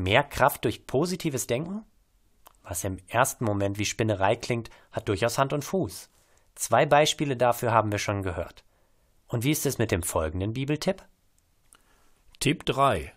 Mehr 0.04 0.22
Kraft 0.22 0.66
durch 0.66 0.86
positives 0.86 1.46
Denken? 1.46 1.82
Was 2.62 2.84
im 2.84 2.98
ersten 3.08 3.46
Moment 3.46 3.78
wie 3.78 3.86
Spinnerei 3.86 4.36
klingt, 4.36 4.68
hat 4.92 5.08
durchaus 5.08 5.38
Hand 5.38 5.54
und 5.54 5.64
Fuß. 5.64 6.10
Zwei 6.54 6.84
Beispiele 6.84 7.38
dafür 7.38 7.72
haben 7.72 7.90
wir 7.90 7.98
schon 7.98 8.22
gehört. 8.22 8.64
Und 9.28 9.44
wie 9.44 9.50
ist 9.50 9.64
es 9.64 9.78
mit 9.78 9.90
dem 9.90 10.02
folgenden 10.02 10.52
Bibeltipp? 10.52 11.02
Tipp 12.38 12.66
3. 12.66 13.14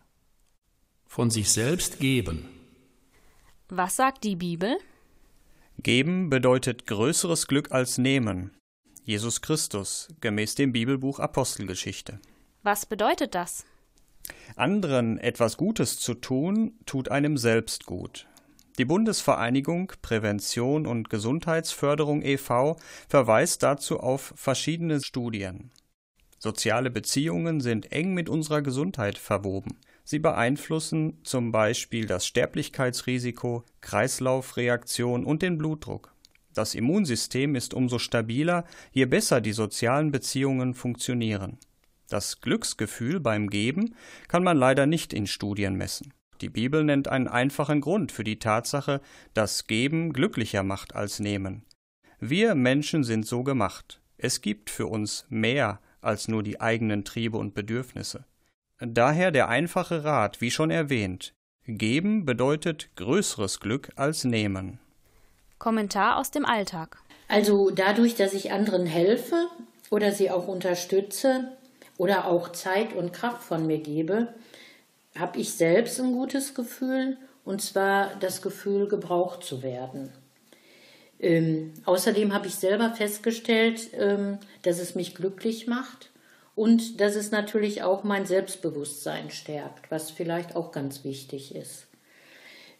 Von 1.06 1.30
sich 1.30 1.52
selbst 1.52 2.00
geben. 2.00 2.48
Was 3.68 3.98
sagt 3.98 4.24
die 4.24 4.38
Bibel? 4.38 4.78
Geben 5.80 6.30
bedeutet 6.30 6.88
größeres 6.88 7.48
Glück 7.48 7.74
als 7.74 7.98
nehmen. 7.98 8.56
Jesus 9.04 9.42
Christus, 9.42 10.08
gemäß 10.22 10.56
dem 10.56 10.72
Bibelbuch 10.72 11.20
Apostelgeschichte. 11.20 12.22
Was 12.64 12.86
bedeutet 12.86 13.36
das? 13.36 13.66
Anderen 14.56 15.18
etwas 15.18 15.58
Gutes 15.58 16.00
zu 16.00 16.14
tun, 16.14 16.74
tut 16.86 17.10
einem 17.10 17.38
selbst 17.38 17.86
gut. 17.86 18.28
Die 18.78 18.86
Bundesvereinigung 18.86 19.94
Prävention 20.02 20.86
und 20.86 21.10
Gesundheitsförderung 21.10 22.22
e.V. 22.22 22.78
verweist 23.08 23.64
dazu 23.64 24.00
auf 24.00 24.34
verschiedene 24.36 25.02
Studien. 25.02 25.72
Soziale 26.38 26.92
Beziehungen 26.92 27.60
sind 27.60 27.92
eng 27.92 28.14
mit 28.14 28.30
unserer 28.30 28.62
Gesundheit 28.62 29.18
verwoben. 29.18 29.80
Sie 30.04 30.20
beeinflussen 30.20 31.20
zum 31.24 31.52
Beispiel 31.52 32.06
das 32.06 32.28
Sterblichkeitsrisiko, 32.28 33.64
Kreislaufreaktion 33.82 35.26
und 35.26 35.42
den 35.42 35.58
Blutdruck. 35.58 36.14
Das 36.54 36.76
Immunsystem 36.76 37.56
ist 37.56 37.74
umso 37.74 38.00
stabiler, 38.00 38.64
je 38.92 39.06
besser 39.06 39.42
die 39.42 39.52
sozialen 39.54 40.12
Beziehungen 40.12 40.76
funktionieren. 40.76 41.58
Das 42.10 42.40
Glücksgefühl 42.40 43.20
beim 43.20 43.50
Geben 43.50 43.96
kann 44.28 44.44
man 44.44 44.58
leider 44.58 44.86
nicht 44.86 45.14
in 45.14 45.28
Studien 45.28 45.76
messen. 45.76 46.14
Die 46.42 46.50
Bibel 46.50 46.84
nennt 46.84 47.08
einen 47.08 47.28
einfachen 47.28 47.82
Grund 47.82 48.12
für 48.12 48.24
die 48.24 48.40
Tatsache, 48.40 49.02
dass 49.34 49.68
Geben 49.68 50.14
glücklicher 50.14 50.64
macht 50.64 50.96
als 50.96 51.20
Nehmen. 51.20 51.66
Wir 52.20 52.56
Menschen 52.56 53.04
sind 53.04 53.26
so 53.26 53.44
gemacht. 53.44 54.02
Es 54.18 54.42
gibt 54.42 54.70
für 54.70 54.88
uns 54.88 55.26
mehr 55.30 55.82
als 56.02 56.28
nur 56.28 56.44
die 56.44 56.62
eigenen 56.62 57.04
Triebe 57.04 57.38
und 57.38 57.54
Bedürfnisse. 57.54 58.26
Daher 58.80 59.32
der 59.32 59.50
einfache 59.50 60.04
Rat, 60.04 60.40
wie 60.40 60.52
schon 60.52 60.70
erwähnt, 60.70 61.34
geben 61.66 62.26
bedeutet 62.26 62.90
größeres 62.96 63.60
Glück 63.60 63.92
als 63.96 64.24
nehmen. 64.24 64.80
Kommentar 65.58 66.18
aus 66.18 66.32
dem 66.32 66.46
Alltag. 66.46 66.98
Also 67.28 67.72
dadurch, 67.72 68.16
dass 68.16 68.34
ich 68.34 68.52
anderen 68.52 68.86
helfe 68.86 69.48
oder 69.90 70.12
sie 70.12 70.30
auch 70.30 70.48
unterstütze 70.48 71.58
oder 71.98 72.28
auch 72.28 72.52
Zeit 72.52 72.94
und 72.94 73.14
Kraft 73.14 73.44
von 73.44 73.66
mir 73.66 73.80
gebe, 73.80 74.34
habe 75.18 75.40
ich 75.40 75.54
selbst 75.54 76.00
ein 76.00 76.14
gutes 76.14 76.54
Gefühl 76.54 77.18
und 77.44 77.62
zwar 77.62 78.16
das 78.20 78.42
Gefühl, 78.42 78.88
gebraucht 78.88 79.44
zu 79.44 79.64
werden. 79.64 80.12
Ähm, 81.20 81.74
außerdem 81.86 82.34
habe 82.34 82.48
ich 82.48 82.56
selber 82.56 82.92
festgestellt, 82.92 83.90
ähm, 83.94 84.38
dass 84.62 84.80
es 84.80 84.94
mich 84.94 85.16
glücklich 85.16 85.66
macht 85.66 86.12
und 86.56 87.02
dass 87.02 87.16
es 87.16 87.32
natürlich 87.32 87.84
auch 87.84 88.04
mein 88.04 88.26
Selbstbewusstsein 88.26 89.32
stärkt, 89.32 89.90
was 89.90 90.12
vielleicht 90.12 90.56
auch 90.56 90.72
ganz 90.72 91.04
wichtig 91.04 91.56
ist. 91.56 91.88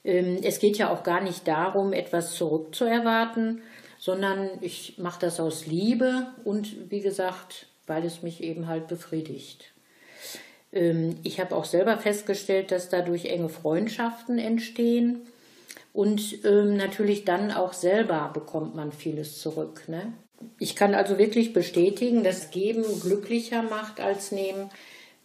Ähm, 0.04 0.40
es 0.44 0.60
geht 0.60 0.78
ja 0.78 0.92
auch 0.92 1.04
gar 1.04 1.22
nicht 1.22 1.48
darum, 1.48 1.94
etwas 1.94 2.36
zurückzuerwarten, 2.36 3.62
sondern 3.98 4.50
ich 4.62 4.98
mache 4.98 5.22
das 5.22 5.40
aus 5.40 5.66
Liebe 5.66 6.28
und 6.44 6.92
wie 6.92 7.02
gesagt, 7.02 7.68
weil 7.88 8.06
es 8.06 8.22
mich 8.22 8.44
eben 8.44 8.68
halt 8.68 8.88
befriedigt. 8.88 9.74
Ähm, 10.72 11.18
Ich 11.24 11.40
habe 11.40 11.56
auch 11.56 11.66
selber 11.66 11.98
festgestellt, 11.98 12.72
dass 12.72 12.90
dadurch 12.90 13.26
enge 13.26 13.50
Freundschaften 13.50 14.38
entstehen 14.38 15.22
und 15.94 16.46
ähm, 16.46 16.78
natürlich 16.78 17.26
dann 17.26 17.52
auch 17.52 17.74
selber 17.74 18.30
bekommt 18.34 18.76
man 18.76 18.92
vieles 18.92 19.40
zurück. 19.40 19.86
Ne? 19.88 20.14
Ich 20.60 20.76
kann 20.76 20.94
also 20.94 21.18
wirklich 21.18 21.54
bestätigen, 21.54 22.24
dass 22.24 22.52
Geben 22.52 22.84
glücklicher 23.02 23.64
macht 23.64 24.00
als 24.00 24.32
Nehmen. 24.32 24.70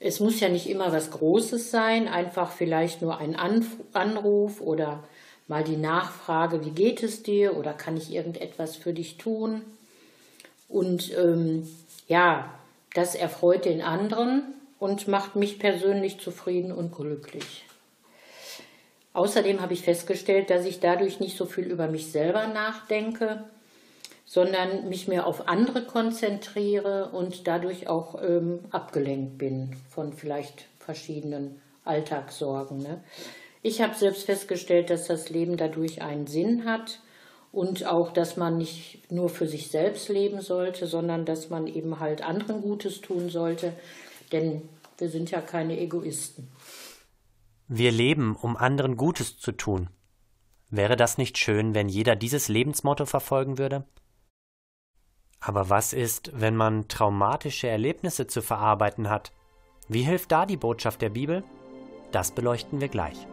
Es 0.00 0.18
muss 0.18 0.40
ja 0.40 0.48
nicht 0.48 0.68
immer 0.68 0.90
was 0.90 1.10
Großes 1.10 1.70
sein, 1.70 2.08
einfach 2.08 2.52
vielleicht 2.52 3.02
nur 3.02 3.18
ein 3.18 3.36
Anruf 3.36 4.60
oder 4.60 5.04
mal 5.46 5.62
die 5.62 5.76
Nachfrage, 5.76 6.64
wie 6.64 6.70
geht 6.70 7.02
es 7.02 7.22
dir 7.22 7.56
oder 7.56 7.72
kann 7.72 7.96
ich 7.96 8.12
irgendetwas 8.12 8.74
für 8.76 8.92
dich 8.92 9.18
tun? 9.18 9.62
Und 10.68 11.12
ähm, 11.16 11.68
ja, 12.12 12.52
das 12.92 13.14
erfreut 13.14 13.64
den 13.64 13.80
anderen 13.80 14.42
und 14.78 15.08
macht 15.08 15.34
mich 15.34 15.58
persönlich 15.58 16.20
zufrieden 16.20 16.70
und 16.70 16.94
glücklich. 16.94 17.64
Außerdem 19.14 19.62
habe 19.62 19.72
ich 19.72 19.80
festgestellt, 19.80 20.50
dass 20.50 20.66
ich 20.66 20.78
dadurch 20.78 21.20
nicht 21.20 21.38
so 21.38 21.46
viel 21.46 21.64
über 21.64 21.88
mich 21.88 22.12
selber 22.12 22.48
nachdenke, 22.48 23.44
sondern 24.26 24.90
mich 24.90 25.08
mehr 25.08 25.26
auf 25.26 25.48
andere 25.48 25.86
konzentriere 25.86 27.08
und 27.12 27.46
dadurch 27.46 27.88
auch 27.88 28.22
ähm, 28.22 28.60
abgelenkt 28.70 29.38
bin 29.38 29.74
von 29.88 30.12
vielleicht 30.12 30.66
verschiedenen 30.80 31.62
Alltagssorgen. 31.86 32.78
Ne? 32.78 33.02
Ich 33.62 33.80
habe 33.80 33.94
selbst 33.94 34.24
festgestellt, 34.24 34.90
dass 34.90 35.06
das 35.06 35.30
Leben 35.30 35.56
dadurch 35.56 36.02
einen 36.02 36.26
Sinn 36.26 36.66
hat 36.66 36.98
und 37.52 37.84
auch, 37.86 38.12
dass 38.12 38.36
man 38.36 38.56
nicht 38.56 39.12
nur 39.12 39.28
für 39.28 39.46
sich 39.46 39.68
selbst 39.68 40.08
leben 40.08 40.40
sollte, 40.40 40.86
sondern 40.86 41.26
dass 41.26 41.50
man 41.50 41.66
eben 41.66 42.00
halt 42.00 42.22
anderen 42.22 42.62
Gutes 42.62 43.02
tun 43.02 43.28
sollte, 43.28 43.74
denn 44.32 44.62
wir 44.98 45.10
sind 45.10 45.30
ja 45.30 45.40
keine 45.40 45.78
Egoisten. 45.78 46.48
Wir 47.68 47.92
leben, 47.92 48.36
um 48.36 48.56
anderen 48.56 48.96
Gutes 48.96 49.38
zu 49.38 49.52
tun. 49.52 49.90
Wäre 50.70 50.96
das 50.96 51.18
nicht 51.18 51.36
schön, 51.36 51.74
wenn 51.74 51.88
jeder 51.88 52.16
dieses 52.16 52.48
Lebensmotto 52.48 53.04
verfolgen 53.04 53.58
würde? 53.58 53.84
Aber 55.38 55.68
was 55.68 55.92
ist, 55.92 56.30
wenn 56.34 56.56
man 56.56 56.88
traumatische 56.88 57.68
Erlebnisse 57.68 58.26
zu 58.26 58.40
verarbeiten 58.42 59.10
hat? 59.10 59.32
Wie 59.88 60.02
hilft 60.02 60.32
da 60.32 60.46
die 60.46 60.56
Botschaft 60.56 61.02
der 61.02 61.10
Bibel? 61.10 61.44
Das 62.12 62.30
beleuchten 62.32 62.80
wir 62.80 62.88
gleich. 62.88 63.26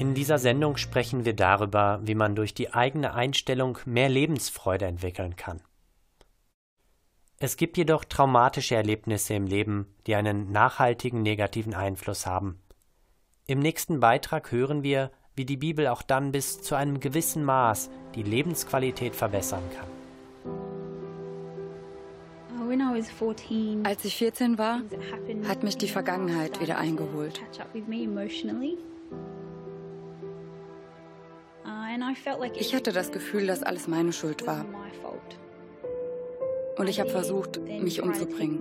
In 0.00 0.14
dieser 0.14 0.38
Sendung 0.38 0.78
sprechen 0.78 1.26
wir 1.26 1.34
darüber, 1.34 2.00
wie 2.02 2.14
man 2.14 2.34
durch 2.34 2.54
die 2.54 2.72
eigene 2.72 3.12
Einstellung 3.12 3.76
mehr 3.84 4.08
Lebensfreude 4.08 4.86
entwickeln 4.86 5.36
kann. 5.36 5.60
Es 7.38 7.58
gibt 7.58 7.76
jedoch 7.76 8.06
traumatische 8.06 8.76
Erlebnisse 8.76 9.34
im 9.34 9.46
Leben, 9.46 9.94
die 10.06 10.14
einen 10.14 10.50
nachhaltigen 10.52 11.20
negativen 11.20 11.74
Einfluss 11.74 12.24
haben. 12.24 12.62
Im 13.46 13.58
nächsten 13.58 14.00
Beitrag 14.00 14.50
hören 14.52 14.82
wir, 14.82 15.10
wie 15.36 15.44
die 15.44 15.58
Bibel 15.58 15.86
auch 15.88 16.00
dann 16.00 16.32
bis 16.32 16.62
zu 16.62 16.76
einem 16.76 17.00
gewissen 17.00 17.44
Maß 17.44 17.90
die 18.14 18.22
Lebensqualität 18.22 19.14
verbessern 19.14 19.64
kann. 19.76 19.90
Als 23.84 24.04
ich 24.06 24.16
14 24.16 24.56
war, 24.56 24.80
hat 25.46 25.62
mich 25.62 25.76
die 25.76 25.88
Vergangenheit 25.88 26.58
wieder 26.58 26.78
eingeholt. 26.78 27.42
Ich 32.54 32.74
hatte 32.74 32.92
das 32.92 33.12
Gefühl, 33.12 33.46
dass 33.46 33.62
alles 33.62 33.88
meine 33.88 34.12
Schuld 34.12 34.46
war. 34.46 34.64
Und 36.78 36.88
ich 36.88 36.98
habe 37.00 37.10
versucht, 37.10 37.60
mich 37.60 38.02
umzubringen. 38.02 38.58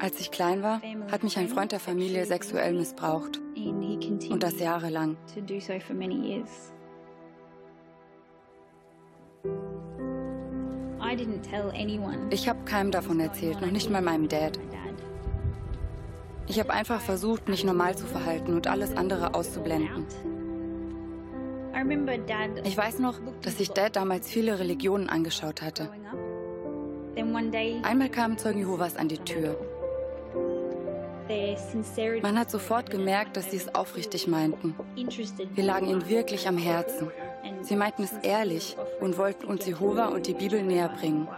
Als 0.00 0.20
ich 0.20 0.30
klein 0.30 0.62
war, 0.62 0.80
hat 1.10 1.22
mich 1.22 1.38
ein 1.38 1.48
Freund 1.48 1.72
der 1.72 1.80
Familie 1.80 2.24
sexuell 2.26 2.72
missbraucht. 2.74 3.40
Und 3.54 4.42
das 4.42 4.58
jahrelang. 4.58 5.16
Ich 12.30 12.48
habe 12.48 12.64
keinem 12.64 12.90
davon 12.90 13.20
erzählt, 13.20 13.60
noch 13.60 13.70
nicht 13.70 13.90
mal 13.90 14.02
meinem 14.02 14.28
Dad. 14.28 14.58
Ich 16.48 16.58
habe 16.58 16.72
einfach 16.72 17.00
versucht, 17.00 17.48
mich 17.48 17.64
normal 17.64 17.96
zu 17.96 18.06
verhalten 18.06 18.54
und 18.54 18.66
alles 18.66 18.96
andere 18.96 19.34
auszublenden. 19.34 20.06
Ich 22.64 22.76
weiß 22.76 22.98
noch, 22.98 23.18
dass 23.40 23.58
sich 23.58 23.70
Dad 23.70 23.96
damals 23.96 24.28
viele 24.28 24.58
Religionen 24.58 25.08
angeschaut 25.08 25.62
hatte. 25.62 25.88
Einmal 27.82 28.08
kamen 28.08 28.38
Zeugen 28.38 28.60
Jehovas 28.60 28.96
an 28.96 29.08
die 29.08 29.18
Tür. 29.18 29.56
Man 32.22 32.38
hat 32.38 32.50
sofort 32.50 32.90
gemerkt, 32.90 33.36
dass 33.36 33.50
sie 33.50 33.56
es 33.56 33.74
aufrichtig 33.74 34.26
meinten. 34.26 34.74
Wir 35.54 35.64
lagen 35.64 35.88
ihnen 35.88 36.08
wirklich 36.08 36.48
am 36.48 36.58
Herzen. 36.58 37.10
Sie 37.62 37.76
meinten 37.76 38.02
es 38.02 38.12
ehrlich 38.22 38.76
und 39.00 39.18
wollten 39.18 39.46
uns 39.46 39.66
Jehova 39.66 40.08
und 40.08 40.26
die 40.26 40.34
Bibel 40.34 40.62
näher 40.62 40.88
bringen. 40.88 41.28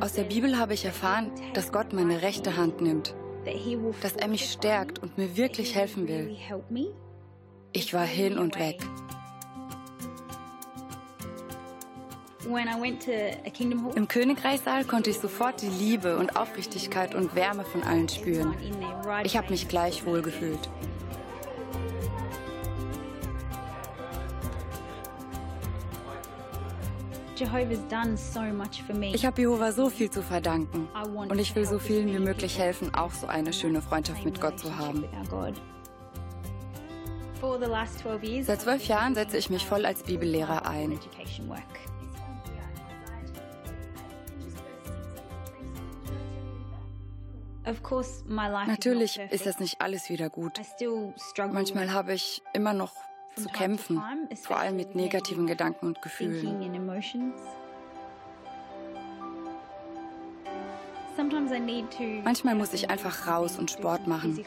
Aus 0.00 0.12
der 0.12 0.24
Bibel 0.24 0.58
habe 0.58 0.74
ich 0.74 0.84
erfahren, 0.84 1.30
dass 1.54 1.72
Gott 1.72 1.92
meine 1.92 2.22
rechte 2.22 2.56
Hand 2.56 2.80
nimmt, 2.80 3.14
dass 4.02 4.16
er 4.16 4.28
mich 4.28 4.50
stärkt 4.50 4.98
und 4.98 5.16
mir 5.18 5.36
wirklich 5.36 5.74
helfen 5.74 6.08
will. 6.08 6.36
Ich 7.72 7.94
war 7.94 8.04
hin 8.04 8.38
und 8.38 8.58
weg. 8.58 8.80
Im 13.94 14.08
Königreichssaal 14.08 14.84
konnte 14.84 15.10
ich 15.10 15.18
sofort 15.18 15.62
die 15.62 15.68
Liebe 15.68 16.16
und 16.18 16.36
Aufrichtigkeit 16.36 17.14
und 17.14 17.34
Wärme 17.34 17.64
von 17.64 17.82
allen 17.82 18.08
spüren. 18.08 18.54
Ich 19.22 19.36
habe 19.36 19.50
mich 19.50 19.68
gleich 19.68 20.04
wohl 20.04 20.22
gefühlt. 20.22 20.68
Ich 27.40 29.26
habe 29.26 29.40
Jehova 29.40 29.72
so 29.72 29.88
viel 29.88 30.10
zu 30.10 30.22
verdanken 30.22 30.88
und 31.14 31.38
ich 31.38 31.54
will 31.54 31.64
so 31.64 31.78
vielen 31.78 32.08
wie 32.08 32.18
möglich 32.18 32.58
helfen, 32.58 32.94
auch 32.94 33.12
so 33.12 33.26
eine 33.26 33.52
schöne 33.52 33.80
Freundschaft 33.80 34.24
mit 34.24 34.40
Gott 34.40 34.58
zu 34.58 34.76
haben. 34.76 35.04
Seit 38.42 38.60
zwölf 38.60 38.86
Jahren 38.86 39.14
setze 39.14 39.38
ich 39.38 39.48
mich 39.48 39.64
voll 39.64 39.86
als 39.86 40.02
Bibellehrer 40.02 40.66
ein. 40.66 40.98
Natürlich 48.66 49.18
ist 49.30 49.46
das 49.46 49.58
nicht 49.60 49.80
alles 49.80 50.10
wieder 50.10 50.28
gut. 50.28 50.60
Manchmal 51.52 51.92
habe 51.92 52.14
ich 52.14 52.42
immer 52.52 52.74
noch 52.74 52.92
zu 53.36 53.48
kämpfen, 53.48 54.02
vor 54.42 54.58
allem 54.58 54.76
mit 54.76 54.94
negativen 54.94 55.46
Gedanken 55.46 55.86
und 55.86 56.02
Gefühlen. 56.02 56.70
Manchmal 62.24 62.54
muss 62.54 62.72
ich 62.72 62.90
einfach 62.90 63.26
raus 63.26 63.58
und 63.58 63.70
Sport 63.70 64.06
machen. 64.06 64.38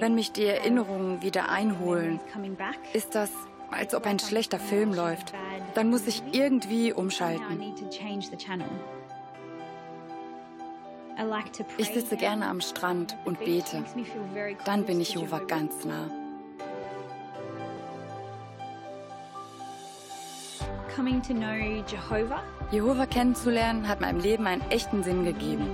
Wenn 0.00 0.14
mich 0.14 0.32
die 0.32 0.44
Erinnerungen 0.44 1.22
wieder 1.22 1.48
einholen, 1.48 2.20
ist 2.92 3.14
das, 3.14 3.30
als 3.70 3.94
ob 3.94 4.06
ein 4.06 4.18
schlechter 4.18 4.58
Film 4.58 4.92
läuft. 4.92 5.32
Dann 5.74 5.90
muss 5.90 6.06
ich 6.06 6.22
irgendwie 6.32 6.92
umschalten. 6.92 7.60
Ich 11.78 11.88
sitze 11.88 12.16
gerne 12.16 12.46
am 12.46 12.60
Strand 12.60 13.16
und 13.24 13.38
bete. 13.38 13.84
Dann 14.64 14.84
bin 14.84 15.00
ich 15.00 15.14
Jehova 15.14 15.38
ganz 15.40 15.84
nah. 15.84 16.10
Jehova 22.70 23.06
kennenzulernen 23.06 23.88
hat 23.88 24.00
meinem 24.00 24.20
Leben 24.20 24.46
einen 24.46 24.62
echten 24.70 25.02
Sinn 25.02 25.24
gegeben. 25.24 25.68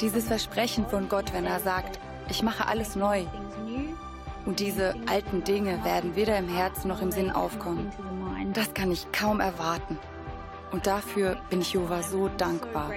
Dieses 0.00 0.26
Versprechen 0.26 0.86
von 0.86 1.08
Gott, 1.08 1.32
wenn 1.32 1.46
er 1.46 1.60
sagt, 1.60 1.98
ich 2.28 2.42
mache 2.42 2.66
alles 2.66 2.96
neu. 2.96 3.24
Und 4.46 4.60
diese 4.60 4.94
alten 5.06 5.44
Dinge 5.44 5.84
werden 5.84 6.16
weder 6.16 6.38
im 6.38 6.48
Herzen 6.48 6.88
noch 6.88 7.02
im 7.02 7.12
Sinn 7.12 7.30
aufkommen. 7.30 7.92
Das 8.52 8.74
kann 8.74 8.90
ich 8.90 9.10
kaum 9.12 9.40
erwarten. 9.40 9.98
Und 10.72 10.86
dafür 10.86 11.36
bin 11.50 11.60
ich 11.60 11.72
Jehova 11.72 12.02
so 12.02 12.28
dankbar. 12.36 12.92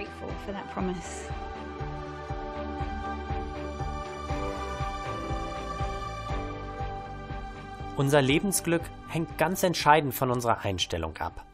Unser 7.95 8.21
Lebensglück 8.21 8.81
hängt 9.07 9.37
ganz 9.37 9.61
entscheidend 9.61 10.15
von 10.15 10.31
unserer 10.31 10.61
Einstellung 10.61 11.17
ab. 11.17 11.45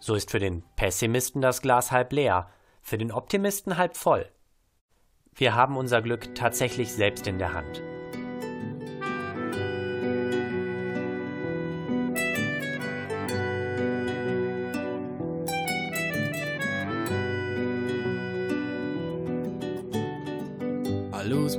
So 0.00 0.14
ist 0.14 0.32
für 0.32 0.40
den 0.40 0.62
Pessimisten 0.74 1.40
das 1.40 1.62
Glas 1.62 1.92
halb 1.92 2.12
leer, 2.12 2.50
für 2.82 2.98
den 2.98 3.12
Optimisten 3.12 3.76
halb 3.76 3.96
voll. 3.96 4.28
Wir 5.34 5.54
haben 5.54 5.76
unser 5.76 6.02
Glück 6.02 6.34
tatsächlich 6.34 6.92
selbst 6.92 7.28
in 7.28 7.38
der 7.38 7.52
Hand. 7.52 7.82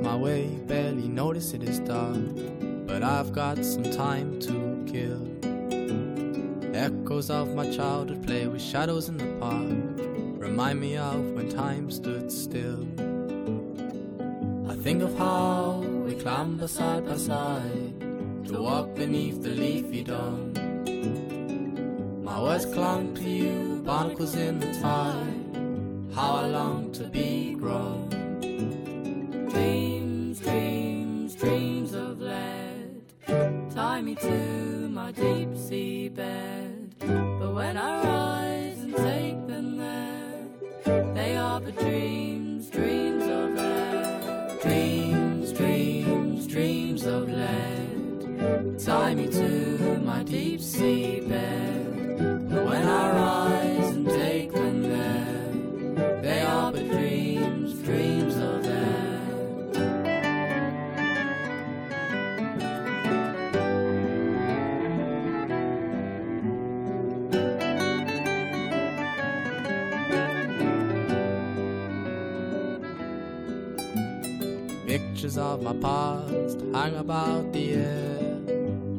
My 0.02 0.16
way, 0.16 0.46
barely 0.66 1.08
notice 1.08 1.52
it 1.52 1.62
is 1.62 1.78
dark, 1.80 2.16
but 2.86 3.02
I've 3.02 3.32
got 3.32 3.64
some 3.64 3.84
time 3.84 4.40
to 4.40 4.84
kill. 4.90 5.26
Echoes 6.74 7.30
of 7.30 7.54
my 7.54 7.70
childhood 7.70 8.26
play 8.26 8.46
with 8.46 8.62
shadows 8.62 9.08
in 9.08 9.18
the 9.18 9.26
park, 9.38 9.68
remind 10.38 10.80
me 10.80 10.96
of 10.96 11.20
when 11.32 11.48
time 11.50 11.90
stood 11.90 12.32
still. 12.32 12.86
I 14.70 14.74
think 14.76 15.02
of 15.02 15.16
how 15.18 15.82
we 16.06 16.14
clamber 16.14 16.68
side 16.68 17.06
by 17.06 17.16
side 17.16 18.00
to 18.46 18.62
walk 18.62 18.94
beneath 18.94 19.42
the 19.42 19.50
leafy 19.50 20.02
dawn. 20.02 20.54
My 22.24 22.40
words 22.40 22.64
clung 22.66 23.14
to 23.16 23.28
you, 23.28 23.82
barnacles 23.84 24.34
in 24.34 24.60
the 24.60 24.72
tide, 24.80 26.14
how 26.14 26.36
I 26.36 26.46
long 26.46 26.90
to 26.92 27.04
be 27.04 27.54
grown. 27.54 28.09
Dreams, 29.50 30.40
dreams, 30.40 31.34
dreams 31.34 31.92
of 31.94 32.20
lead 32.20 33.02
tie 33.74 34.00
me 34.00 34.14
to 34.14 34.88
my 34.88 35.12
deep 35.12 35.56
sea 35.56 36.08
bed. 36.08 36.94
But 36.98 37.54
when 37.54 37.76
I 37.76 38.04
rise 38.04 38.80
and 38.80 38.94
take 38.96 39.46
them 39.46 39.76
there, 39.76 41.14
they 41.14 41.36
are 41.36 41.60
but 41.60 41.76
dreams, 41.78 42.70
dreams 42.70 43.24
of 43.24 43.54
lead. 43.54 44.60
Dreams, 44.62 45.52
dreams, 45.52 46.46
dreams 46.46 47.06
of 47.06 47.28
lead 47.28 48.78
tie 48.78 49.14
me 49.14 49.28
to 49.28 49.98
my 50.04 50.22
deep 50.22 50.60
sea 50.60 51.19
Pictures 75.20 75.36
of 75.36 75.62
my 75.62 75.74
past 75.74 76.62
hang 76.72 76.96
about 76.96 77.52
the 77.52 77.74
air, 77.74 78.40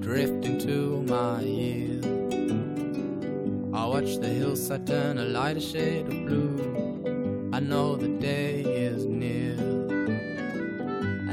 drifting 0.01 0.59
to 0.59 1.01
my 1.09 1.41
ear. 1.41 1.99
I 3.73 3.87
watch 3.87 4.17
the 4.17 4.27
hillside 4.27 4.85
turn 4.85 5.17
a 5.17 5.25
lighter 5.25 5.59
shade 5.59 6.05
of 6.05 6.27
blue. 6.27 7.49
I 7.51 7.59
know 7.59 7.95
the 7.95 8.09
day 8.19 8.61
is 8.61 9.07
near. 9.07 9.55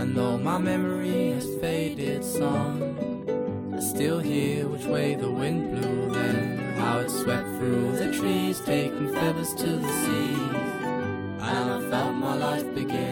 And 0.00 0.16
though 0.16 0.38
my 0.38 0.56
memory 0.56 1.32
has 1.32 1.54
faded 1.56 2.24
some, 2.24 3.74
I 3.76 3.80
still 3.80 4.20
hear 4.20 4.68
which 4.68 4.86
way 4.86 5.16
the 5.16 5.30
wind 5.30 5.70
blew 5.70 6.14
then, 6.14 6.76
how 6.78 7.00
it 7.00 7.10
swept 7.10 7.46
through 7.58 7.92
the 7.92 8.16
trees, 8.16 8.58
taking 8.62 9.12
feathers 9.12 9.52
to 9.52 9.66
the 9.66 9.92
sea. 10.02 10.32
And 11.50 11.70
I 11.76 11.90
felt 11.90 12.14
my 12.14 12.34
life 12.36 12.74
begin. 12.74 13.07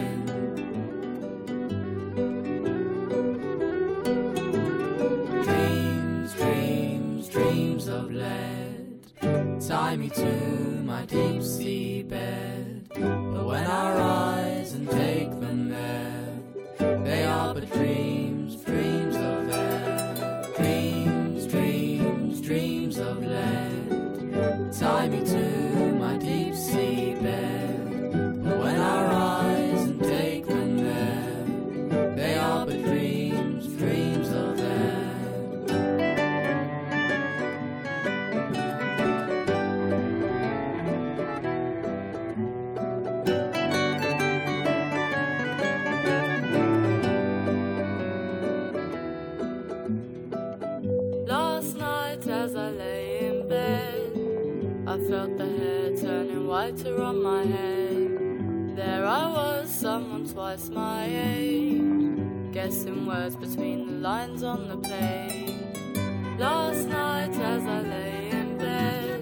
Lines 64.17 64.41
on 64.41 64.67
the 64.67 64.77
page. 64.77 66.39
Last 66.39 66.87
night 66.87 67.35
as 67.53 67.63
I 67.77 67.79
lay 67.81 68.29
in 68.39 68.57
bed, 68.57 69.21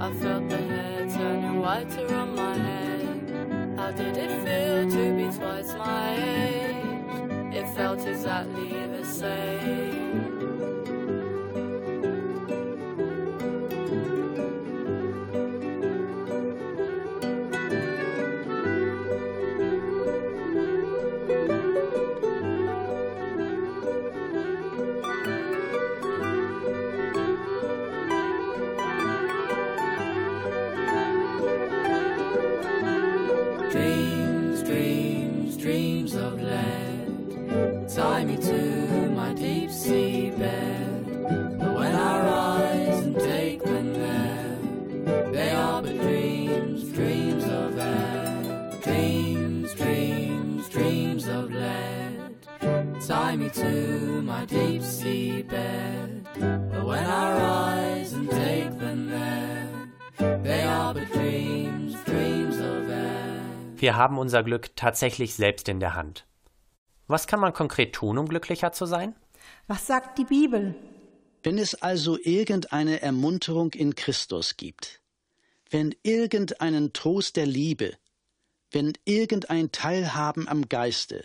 I 0.00 0.08
felt 0.20 0.48
the 0.48 0.56
hair 0.56 1.00
turning 1.16 1.60
whiter 1.60 2.12
on 2.22 2.34
my 2.34 2.54
head. 2.68 3.78
How 3.78 3.90
did 3.92 4.16
it 4.24 4.32
feel 4.44 4.80
to 4.96 5.04
be 5.18 5.26
twice 5.38 5.72
my 5.74 6.06
age? 6.34 7.54
It 7.58 7.66
felt 7.76 8.00
exactly 8.12 8.72
the 8.96 9.04
same. 9.04 10.07
Me 53.48 53.62
to 53.62 54.22
my 54.22 54.46
deep 54.46 54.82
sea 54.82 55.42
bed. 55.42 56.26
But 56.34 56.84
when 56.84 57.04
I 57.04 57.96
rise 57.98 58.12
and 58.12 58.30
take 58.30 58.78
them 58.78 59.10
there, 59.10 60.42
they 60.42 60.62
are 60.62 60.94
but 60.94 61.10
dreams, 61.12 61.94
dreams 62.04 62.58
of 62.58 62.88
air. 62.88 63.42
Wir 63.76 63.96
haben 63.96 64.18
unser 64.18 64.42
Glück 64.42 64.74
tatsächlich 64.76 65.34
selbst 65.34 65.68
in 65.68 65.80
der 65.80 65.94
Hand. 65.94 66.26
Was 67.06 67.26
kann 67.26 67.40
man 67.40 67.52
konkret 67.52 67.94
tun, 67.94 68.18
um 68.18 68.28
glücklicher 68.28 68.72
zu 68.72 68.86
sein? 68.86 69.14
Was 69.66 69.86
sagt 69.86 70.18
die 70.18 70.24
Bibel? 70.24 70.74
Wenn 71.42 71.58
es 71.58 71.74
also 71.74 72.18
irgendeine 72.22 73.00
Ermunterung 73.00 73.72
in 73.72 73.94
Christus 73.94 74.56
gibt, 74.56 75.00
wenn 75.70 75.94
irgendeinen 76.02 76.92
Trost 76.92 77.36
der 77.36 77.46
Liebe, 77.46 77.92
wenn 78.72 78.92
irgendein 79.04 79.70
Teilhaben 79.70 80.48
am 80.48 80.68
Geiste, 80.68 81.24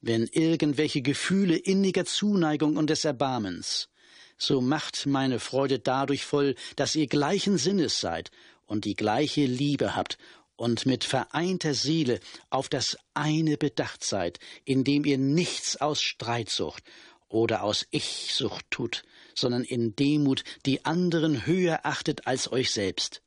wenn 0.00 0.26
irgendwelche 0.26 1.02
Gefühle 1.02 1.56
inniger 1.56 2.04
Zuneigung 2.04 2.76
und 2.76 2.90
des 2.90 3.04
Erbarmens, 3.04 3.88
so 4.36 4.60
macht 4.60 5.06
meine 5.06 5.40
Freude 5.40 5.78
dadurch 5.78 6.24
voll, 6.24 6.54
dass 6.76 6.94
ihr 6.94 7.08
gleichen 7.08 7.58
Sinnes 7.58 8.00
seid 8.00 8.30
und 8.66 8.84
die 8.84 8.94
gleiche 8.94 9.44
Liebe 9.46 9.96
habt 9.96 10.18
und 10.56 10.86
mit 10.86 11.04
vereinter 11.04 11.74
Seele 11.74 12.20
auf 12.50 12.68
das 12.68 12.96
eine 13.14 13.56
bedacht 13.56 14.04
seid, 14.04 14.38
indem 14.64 15.04
ihr 15.04 15.18
nichts 15.18 15.80
aus 15.80 16.00
Streitsucht 16.02 16.84
oder 17.28 17.62
aus 17.62 17.86
Ich-Sucht 17.90 18.66
tut, 18.70 19.02
sondern 19.34 19.64
in 19.64 19.94
Demut 19.96 20.44
die 20.66 20.84
anderen 20.84 21.46
höher 21.46 21.80
achtet 21.84 22.26
als 22.26 22.50
euch 22.50 22.70
selbst, 22.70 23.22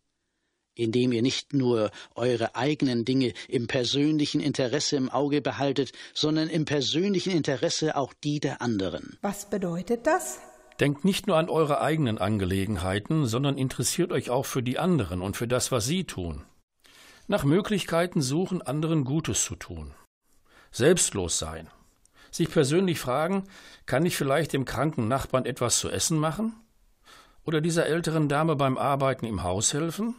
indem 0.76 1.12
ihr 1.12 1.22
nicht 1.22 1.54
nur 1.54 1.92
eure 2.16 2.56
eigenen 2.56 3.06
Dinge 3.06 3.34
im 3.48 3.68
persönlichen 3.68 4.42
Interesse 4.42 4.96
im 4.96 5.10
Auge 5.10 5.42
behaltet, 5.42 5.92
sondern 6.14 6.50
im 6.50 6.66
persönlichen 6.66 7.32
Interesse 7.32 7.96
auch 7.96 8.14
die 8.24 8.40
der 8.40 8.62
anderen. 8.62 9.18
Was 9.22 9.50
bedeutet 9.50 10.08
das? 10.08 10.40
Denkt 10.80 11.06
nicht 11.06 11.28
nur 11.28 11.38
an 11.38 11.50
eure 11.50 11.82
eigenen 11.82 12.18
Angelegenheiten, 12.18 13.28
sondern 13.28 13.58
interessiert 13.58 14.12
euch 14.12 14.30
auch 14.30 14.46
für 14.46 14.64
die 14.64 14.80
anderen 14.80 15.22
und 15.22 15.38
für 15.38 15.48
das, 15.48 15.72
was 15.72 15.86
sie 15.86 16.06
tun. 16.06 16.44
Nach 17.28 17.44
Möglichkeiten 17.44 18.22
suchen, 18.22 18.62
anderen 18.62 19.04
Gutes 19.06 19.44
zu 19.44 19.56
tun. 19.56 19.94
Selbstlos 20.72 21.38
sein. 21.38 21.70
Sich 22.32 22.50
persönlich 22.50 23.00
fragen, 23.00 23.44
kann 23.86 24.06
ich 24.06 24.16
vielleicht 24.16 24.54
dem 24.54 24.66
kranken 24.66 25.08
Nachbarn 25.08 25.46
etwas 25.46 25.80
zu 25.80 25.90
essen 25.90 26.18
machen? 26.18 26.56
Oder 27.46 27.62
dieser 27.62 27.86
älteren 27.86 28.30
Dame 28.30 28.56
beim 28.56 28.78
Arbeiten 28.78 29.26
im 29.26 29.44
Haus 29.44 29.74
helfen? 29.74 30.16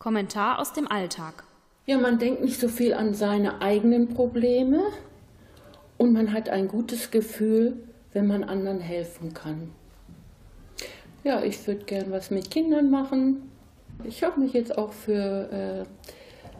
Kommentar 0.00 0.58
aus 0.58 0.72
dem 0.72 0.90
Alltag. 0.90 1.44
Ja, 1.84 1.98
man 1.98 2.18
denkt 2.18 2.40
nicht 2.42 2.58
so 2.58 2.68
viel 2.68 2.94
an 2.94 3.12
seine 3.12 3.60
eigenen 3.60 4.08
Probleme 4.08 4.80
und 5.98 6.14
man 6.14 6.32
hat 6.32 6.48
ein 6.48 6.68
gutes 6.68 7.10
Gefühl, 7.10 7.76
wenn 8.14 8.26
man 8.26 8.42
anderen 8.42 8.80
helfen 8.80 9.34
kann. 9.34 9.72
Ja, 11.22 11.42
ich 11.42 11.66
würde 11.66 11.84
gern 11.84 12.10
was 12.10 12.30
mit 12.30 12.50
Kindern 12.50 12.90
machen. 12.90 13.50
Ich 14.04 14.24
habe 14.24 14.40
mich 14.40 14.54
jetzt 14.54 14.78
auch 14.78 14.94
für, 14.94 15.84
äh, 15.84 16.08